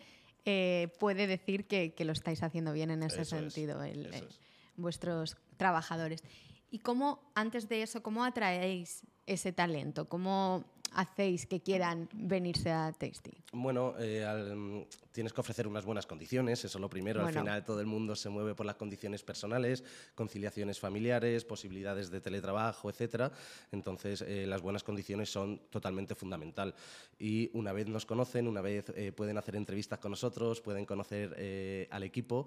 puede 0.99 1.25
decir 1.25 1.65
que, 1.65 1.95
que, 1.95 2.05
lo 2.05 2.11
estáis 2.11 2.43
haciendo 2.43 2.71
bien 2.71 2.91
en 2.91 3.01
ese 3.01 3.21
eso 3.21 3.35
sentido, 3.35 3.81
es, 3.81 3.95
el, 3.95 4.05
eso 4.13 4.25
es. 4.25 4.39
vuestros 4.75 5.37
trabajadores. 5.57 6.23
¿Y 6.69 6.79
cómo, 6.79 7.31
antes 7.33 7.67
de 7.67 7.81
eso, 7.81 8.03
cómo 8.03 8.23
atraéis 8.23 9.01
ese 9.25 9.53
talento? 9.53 10.07
¿Cómo 10.07 10.65
hacéis 10.93 11.45
que 11.45 11.61
quieran 11.61 12.09
venirse 12.13 12.71
a 12.71 12.91
Tasty? 12.91 13.31
Bueno, 13.53 13.93
eh, 13.99 14.25
al, 14.25 14.87
tienes 15.15 15.31
que 15.31 15.39
ofrecer 15.39 15.65
unas 15.65 15.85
buenas 15.85 16.05
condiciones, 16.05 16.65
eso 16.65 16.77
es 16.77 16.81
lo 16.81 16.89
primero. 16.89 17.21
Bueno. 17.21 17.39
Al 17.39 17.45
final 17.45 17.63
todo 17.63 17.79
el 17.79 17.85
mundo 17.87 18.17
se 18.17 18.27
mueve 18.27 18.53
por 18.53 18.65
las 18.65 18.75
condiciones 18.75 19.23
personales, 19.23 19.81
conciliaciones 20.13 20.77
familiares, 20.77 21.45
posibilidades 21.45 22.11
de 22.11 22.19
teletrabajo, 22.19 22.89
etcétera. 22.89 23.31
Entonces, 23.71 24.21
eh, 24.21 24.45
las 24.45 24.61
buenas 24.61 24.83
condiciones 24.83 25.31
son 25.31 25.61
totalmente 25.69 26.15
fundamental. 26.15 26.75
Y 27.17 27.49
una 27.53 27.71
vez 27.71 27.87
nos 27.87 28.05
conocen, 28.05 28.45
una 28.45 28.59
vez 28.59 28.91
eh, 28.93 29.13
pueden 29.13 29.37
hacer 29.37 29.55
entrevistas 29.55 29.99
con 29.99 30.11
nosotros, 30.11 30.59
pueden 30.59 30.85
conocer 30.85 31.33
eh, 31.37 31.87
al 31.91 32.03
equipo, 32.03 32.45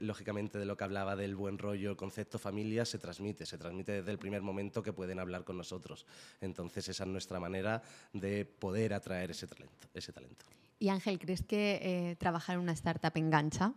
lógicamente 0.00 0.58
de 0.58 0.66
lo 0.66 0.76
que 0.76 0.84
hablaba 0.84 1.16
del 1.16 1.34
buen 1.34 1.56
rollo, 1.56 1.90
el 1.90 1.96
concepto 1.96 2.38
familia, 2.38 2.84
se 2.84 2.98
transmite, 2.98 3.46
se 3.46 3.56
transmite 3.56 3.92
desde 3.92 4.10
el 4.10 4.18
primer 4.18 4.42
momento 4.42 4.82
que 4.82 4.92
pueden 4.92 5.18
hablar 5.18 5.44
con 5.44 5.56
nosotros. 5.56 6.04
Entonces, 6.42 6.86
esa 6.88 7.04
es 7.04 7.08
nuestra 7.08 7.40
manera 7.40 7.82
de 8.12 8.44
poder 8.44 8.92
atraer 8.92 9.30
ese 9.30 9.46
talento. 9.46 9.88
Ese 9.94 10.12
talento. 10.12 10.44
Y 10.78 10.88
Ángel, 10.90 11.18
¿crees 11.18 11.42
que 11.42 11.80
eh, 11.82 12.16
trabajar 12.16 12.56
en 12.56 12.62
una 12.62 12.72
startup 12.72 13.12
engancha? 13.16 13.74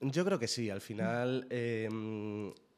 Yo 0.00 0.24
creo 0.24 0.38
que 0.38 0.48
sí. 0.48 0.70
Al 0.70 0.80
final, 0.80 1.46
eh, 1.50 1.88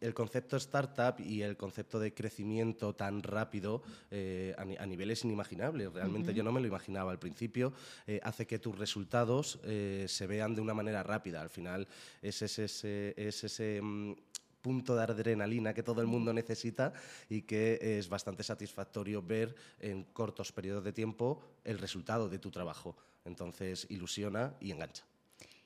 el 0.02 0.14
concepto 0.14 0.56
startup 0.56 1.20
y 1.20 1.42
el 1.42 1.56
concepto 1.56 1.98
de 2.00 2.12
crecimiento 2.12 2.94
tan 2.94 3.22
rápido 3.22 3.82
eh, 4.10 4.54
a, 4.58 4.62
a, 4.82 4.86
niveles 4.86 5.24
inimaginables, 5.24 5.92
realmente 5.92 6.30
uh 6.30 6.34
-huh. 6.34 6.36
yo 6.36 6.42
no 6.42 6.52
me 6.52 6.60
lo 6.60 6.66
imaginaba 6.66 7.12
al 7.12 7.18
principio, 7.18 7.72
eh, 8.06 8.20
hace 8.22 8.46
que 8.46 8.58
tus 8.58 8.76
resultados 8.76 9.60
eh, 9.64 10.06
se 10.08 10.26
vean 10.26 10.54
de 10.54 10.60
una 10.60 10.74
manera 10.74 11.02
rápida. 11.02 11.40
Al 11.40 11.50
final, 11.50 11.86
es 12.20 12.42
ese, 12.42 12.64
ese, 12.64 13.14
es 13.16 13.44
ese 13.44 13.80
mm, 13.80 14.14
punto 14.60 14.96
de 14.96 15.02
adrenalina 15.02 15.74
que 15.74 15.82
todo 15.82 16.00
el 16.00 16.06
mundo 16.06 16.32
necesita 16.32 16.92
y 17.28 17.42
que 17.42 17.78
es 17.98 18.08
bastante 18.08 18.42
satisfactorio 18.42 19.22
ver 19.22 19.54
en 19.80 20.04
cortos 20.04 20.52
periodos 20.52 20.84
de 20.84 20.92
tiempo 20.92 21.40
el 21.64 21.78
resultado 21.78 22.28
de 22.28 22.38
tu 22.38 22.50
trabajo. 22.50 22.96
Entonces 23.24 23.86
ilusiona 23.88 24.56
y 24.60 24.72
engancha. 24.72 25.04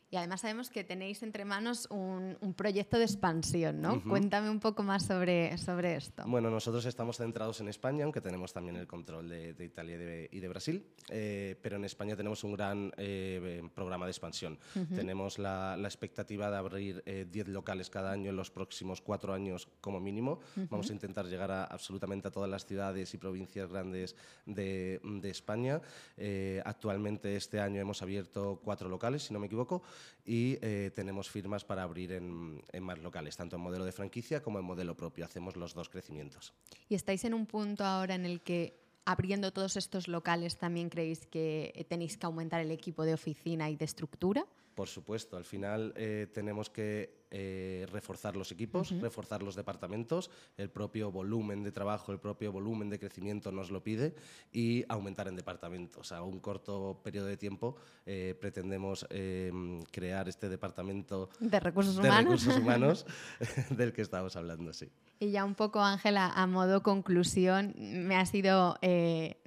Y 0.09 0.17
además 0.17 0.43
sabemos 0.43 0.71
que 0.71 0.85
tenéis 0.85 1.23
entre 1.25 1.45
manos 1.45 1.89
un, 1.91 2.39
un 2.41 2.55
proyecto 2.55 2.97
de 2.97 3.05
expansión, 3.05 3.81
¿no? 3.83 3.95
Uh 3.95 3.97
-huh. 3.97 4.09
Cuéntame 4.09 4.49
un 4.51 4.61
poco 4.61 4.85
más 4.85 5.05
sobre, 5.05 5.59
sobre 5.59 5.97
esto. 5.97 6.23
Bueno, 6.27 6.49
nosotros 6.49 6.87
estamos 6.87 7.17
centrados 7.17 7.61
en 7.61 7.67
España, 7.69 8.05
aunque 8.05 8.21
tenemos 8.21 8.53
también 8.53 8.77
el 8.77 8.87
control 8.87 9.29
de, 9.29 9.55
de 9.55 9.65
Italia 9.65 9.97
y 9.97 9.99
de, 9.99 10.29
y 10.31 10.39
de 10.41 10.49
Brasil, 10.49 10.87
eh, 11.09 11.57
pero 11.61 11.75
en 11.77 11.85
España 11.85 12.15
tenemos 12.17 12.45
un 12.45 12.53
gran 12.53 12.93
eh, 12.97 13.69
programa 13.75 14.07
de 14.07 14.13
expansión. 14.13 14.59
Uh 14.77 14.79
-huh. 14.79 14.95
Tenemos 14.95 15.39
la, 15.41 15.77
la, 15.77 15.89
expectativa 15.89 16.51
de 16.53 16.57
abrir 16.57 17.03
10 17.05 17.49
eh, 17.49 17.51
locales 17.51 17.91
cada 17.91 18.13
año 18.13 18.31
en 18.31 18.37
los 18.37 18.51
próximos 18.53 19.01
cuatro 19.01 19.35
años 19.35 19.67
como 19.81 19.99
mínimo. 19.99 20.39
Uh 20.57 20.61
-huh. 20.61 20.69
Vamos 20.71 20.89
a 20.91 20.93
intentar 20.93 21.27
llegar 21.27 21.51
a 21.51 21.65
absolutamente 21.65 22.29
a 22.29 22.31
todas 22.31 22.49
las 22.49 22.65
ciudades 22.65 23.13
y 23.13 23.19
provincias 23.19 23.69
grandes 23.69 24.15
de, 24.47 25.01
de 25.03 25.31
España. 25.31 25.81
Eh, 26.17 26.63
actualmente 26.65 27.35
este 27.35 27.59
año 27.59 27.81
hemos 27.81 28.03
abierto 28.03 28.61
cuatro 28.63 28.89
locales, 28.89 29.25
si 29.25 29.33
no 29.35 29.41
me 29.41 29.47
equivoco 29.47 29.83
y 30.25 30.59
eh, 30.63 30.91
tenemos 30.95 31.31
firmas 31.31 31.65
para 31.65 31.83
abrir 31.83 32.13
en, 32.13 32.63
en, 32.73 32.83
más 32.83 32.99
locales, 32.99 33.37
tanto 33.37 33.57
en 33.57 33.63
modelo 33.63 33.85
de 33.85 33.93
franquicia 33.93 34.43
como 34.43 34.59
en 34.59 34.65
modelo 34.65 34.97
propio. 34.97 35.25
Hacemos 35.25 35.57
los 35.57 35.75
dos 35.75 35.89
crecimientos. 35.89 36.53
¿Y 36.89 36.95
estáis 36.95 37.25
en 37.25 37.35
un 37.35 37.47
punto 37.47 37.85
ahora 37.85 38.15
en 38.15 38.25
el 38.25 38.41
que 38.41 38.79
abriendo 39.05 39.53
todos 39.53 39.77
estos 39.77 40.09
locales 40.09 40.59
también 40.59 40.91
creéis 40.91 41.27
que 41.27 41.87
tenéis 41.89 42.17
que 42.17 42.27
aumentar 42.27 42.61
el 42.61 42.71
equipo 42.71 43.05
de 43.05 43.15
oficina 43.15 43.71
y 43.71 43.77
de 43.77 43.85
estructura? 43.85 44.47
Por 44.77 44.89
supuesto, 44.89 45.39
al 45.39 45.47
final 45.47 45.95
eh, 45.97 46.27
tenemos 46.35 46.69
que 46.69 47.25
eh, 47.31 47.87
reforzar 47.91 48.37
los 48.37 48.53
equipos, 48.53 48.91
reforzar 49.01 49.43
los 49.43 49.57
departamentos, 49.57 50.31
el 50.59 50.69
propio 50.69 51.11
volumen 51.11 51.63
de 51.63 51.73
trabajo, 51.73 52.13
el 52.13 52.19
propio 52.19 52.53
volumen 52.53 52.91
de 52.91 52.99
crecimiento 52.99 53.51
nos 53.51 53.71
lo 53.71 53.83
pide 53.83 54.15
y 54.53 54.85
aumentar 54.91 55.29
en 55.29 55.37
departamentos. 55.37 56.13
A 56.13 56.23
un 56.23 56.41
corto 56.41 57.01
periodo 57.03 57.25
de 57.25 57.39
tiempo 57.39 57.77
eh, 58.05 58.37
pretendemos 58.39 59.07
em, 59.09 59.81
crear 59.85 60.29
este 60.29 60.51
departamento 60.51 61.31
de 61.41 61.59
recursos 61.59 61.97
de 61.97 62.03
humanos, 62.03 62.45
recursos 62.45 62.63
humanos 62.63 63.07
del 63.71 63.95
que 63.95 64.03
estamos 64.03 64.37
hablando, 64.37 64.75
sí. 64.75 64.91
Y 65.19 65.31
ya 65.31 65.47
un 65.47 65.55
poco, 65.55 65.81
Ángela, 65.81 66.31
a 66.35 66.47
modo 66.47 66.83
conclusión, 66.83 67.75
me 67.79 68.17
has 68.17 68.35
ido 68.35 68.79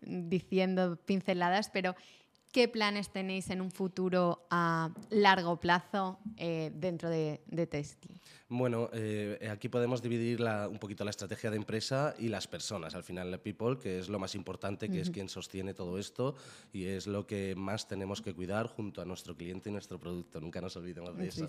diciendo 0.02 0.98
pinceladas, 1.06 1.70
pero 1.70 1.96
¿Qué 2.52 2.68
planes 2.68 3.12
tenéis 3.12 3.52
en 3.52 3.62
un 3.62 3.70
futuro 3.70 4.48
a 4.50 4.90
largo 5.12 5.60
plazo 5.60 6.18
eh, 6.36 6.72
dentro 6.74 7.08
de, 7.08 7.42
de 7.46 7.86
Bueno, 8.48 8.90
eh, 8.92 9.48
aquí 9.52 9.70
podemos 9.70 10.02
dividir 10.02 10.42
un 10.42 10.80
poquito 10.80 11.04
la 11.04 11.12
estrategia 11.12 11.52
de 11.52 11.58
empresa 11.58 12.16
y 12.18 12.28
las 12.28 12.48
personas. 12.48 12.96
Al 12.96 13.04
final, 13.04 13.30
la 13.30 13.38
people, 13.38 13.78
que 13.78 14.00
es 14.00 14.10
lo 14.10 14.18
más 14.18 14.34
importante, 14.34 14.90
que 14.90 15.00
es 15.02 15.12
quien 15.12 15.30
sostiene 15.30 15.76
todo 15.76 16.00
esto 16.00 16.36
y 16.74 16.86
es 16.86 17.06
lo 17.06 17.28
que 17.28 17.54
más 17.56 17.88
tenemos 17.88 18.20
que 18.20 18.34
cuidar 18.34 18.66
junto 18.66 19.04
a 19.04 19.06
nuestro 19.06 19.38
cliente 19.38 19.70
y 19.70 19.74
nuestro 19.74 20.00
producto. 20.00 20.42
Nunca 20.42 20.60
nos 20.60 20.76
olvidemos 20.76 21.16
de 21.16 21.28
eso. 21.28 21.48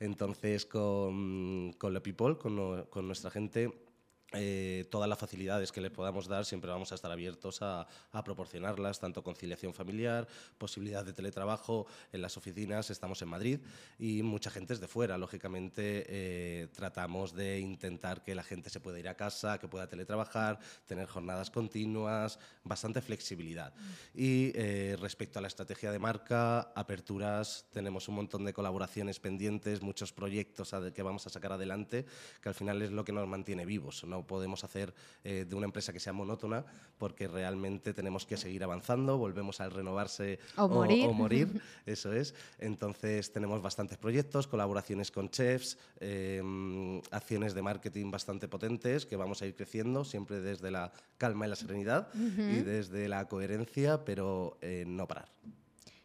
Entonces, 0.00 0.66
con, 0.66 1.74
con 1.78 1.94
la 1.94 2.00
people, 2.00 2.36
con, 2.38 2.86
con 2.86 3.06
nuestra 3.06 3.30
gente, 3.30 3.89
eh, 4.32 4.86
todas 4.90 5.08
las 5.08 5.18
facilidades 5.18 5.72
que 5.72 5.80
les 5.80 5.90
podamos 5.90 6.28
dar, 6.28 6.44
siempre 6.44 6.70
vamos 6.70 6.92
a 6.92 6.94
estar 6.94 7.10
abiertos 7.10 7.62
a, 7.62 7.86
proporcionarlas, 8.24 9.00
tanto 9.00 9.24
conciliación 9.24 9.74
familiar, 9.74 10.28
posibilidad 10.58 11.04
de 11.04 11.12
teletrabajo 11.12 11.86
en 12.12 12.22
las 12.22 12.36
oficinas, 12.36 12.90
estamos 12.90 13.22
en 13.22 13.28
Madrid 13.28 13.60
y 13.98 14.22
mucha 14.22 14.50
gente 14.50 14.74
es 14.74 14.80
de 14.80 14.86
fuera. 14.86 15.18
Lógicamente 15.18 16.04
eh, 16.06 16.68
tratamos 16.72 17.34
de 17.34 17.58
intentar 17.58 18.22
que 18.22 18.34
la 18.34 18.44
gente 18.44 18.70
se 18.70 18.78
pueda 18.78 19.00
ir 19.00 19.08
a 19.08 19.16
casa, 19.16 19.58
que 19.58 19.68
pueda 19.68 19.88
teletrabajar, 19.88 20.60
tener 20.86 21.06
jornadas 21.08 21.50
continuas, 21.50 22.38
bastante 22.62 23.00
flexibilidad. 23.00 23.72
Y 24.14 24.52
eh, 24.54 24.96
respecto 25.00 25.38
a 25.38 25.42
la 25.42 25.48
estrategia 25.48 25.90
de 25.90 25.98
marca, 25.98 26.72
aperturas, 26.76 27.66
tenemos 27.72 28.06
un 28.08 28.16
montón 28.16 28.44
de 28.44 28.52
colaboraciones 28.52 29.18
pendientes, 29.18 29.82
muchos 29.82 30.12
proyectos 30.12 30.72
que 30.94 31.02
vamos 31.02 31.26
a 31.26 31.30
sacar 31.30 31.52
adelante, 31.52 32.06
que 32.40 32.48
al 32.48 32.54
final 32.54 32.82
es 32.82 32.92
lo 32.92 33.04
que 33.04 33.12
nos 33.12 33.26
mantiene 33.26 33.64
vivos. 33.64 34.04
¿no? 34.04 34.19
Podemos 34.26 34.64
hacer 34.64 34.94
eh, 35.24 35.44
de 35.48 35.54
una 35.54 35.66
empresa 35.66 35.92
que 35.92 36.00
sea 36.00 36.12
monótona 36.12 36.64
porque 36.98 37.28
realmente 37.28 37.94
tenemos 37.94 38.26
que 38.26 38.36
seguir 38.36 38.64
avanzando, 38.64 39.18
volvemos 39.18 39.60
al 39.60 39.70
renovarse 39.70 40.38
o, 40.56 40.68
morir. 40.68 41.62
eso 41.86 42.12
es. 42.12 42.34
Entonces 42.58 43.32
tenemos 43.32 43.62
bastantes 43.62 43.98
proyectos, 43.98 44.46
colaboraciones 44.46 45.10
con 45.10 45.30
chefs, 45.30 45.78
em, 46.00 47.00
acciones 47.10 47.54
de 47.54 47.62
marketing 47.62 48.10
bastante 48.10 48.48
potentes 48.48 49.06
que 49.06 49.16
vamos 49.16 49.42
a 49.42 49.46
ir 49.46 49.54
creciendo 49.54 50.04
siempre 50.04 50.40
desde 50.40 50.70
la 50.70 50.92
calma 51.18 51.46
y 51.46 51.50
la 51.50 51.56
serenidad 51.56 52.08
y 52.14 52.60
desde 52.60 53.08
la 53.08 53.28
coherencia, 53.28 54.04
pero 54.04 54.58
eh, 54.60 54.84
no 54.86 55.06
parar. 55.06 55.28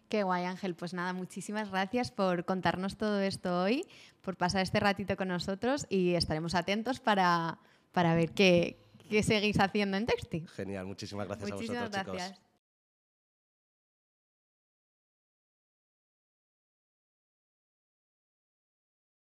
Qué 0.09 0.23
guay, 0.23 0.45
Ángel. 0.45 0.75
Pues 0.75 0.93
nada, 0.93 1.13
muchísimas 1.13 1.71
gracias 1.71 2.11
por 2.11 2.45
contarnos 2.45 2.95
todo 2.95 3.19
esto 3.21 3.63
hoy, 3.63 3.85
por 4.21 4.37
pasar 4.37 4.61
este 4.61 4.79
ratito 4.79 5.17
con 5.17 5.27
nosotros 5.27 5.87
y 5.89 6.13
estaremos 6.13 6.55
atentos 6.55 6.99
para 6.99 7.57
para 7.95 8.13
ver 8.13 8.31
qué, 8.31 8.77
qué 9.09 9.23
seguís 9.23 9.57
haciendo 9.59 9.95
en 9.95 10.05
Texti. 10.05 10.45
Genial, 10.55 10.85
muchísimas 10.85 11.27
gracias 11.27 11.49
a 11.49 11.55
vosotros, 11.55 11.89
gracias. 11.91 12.31
chicos. 12.33 12.44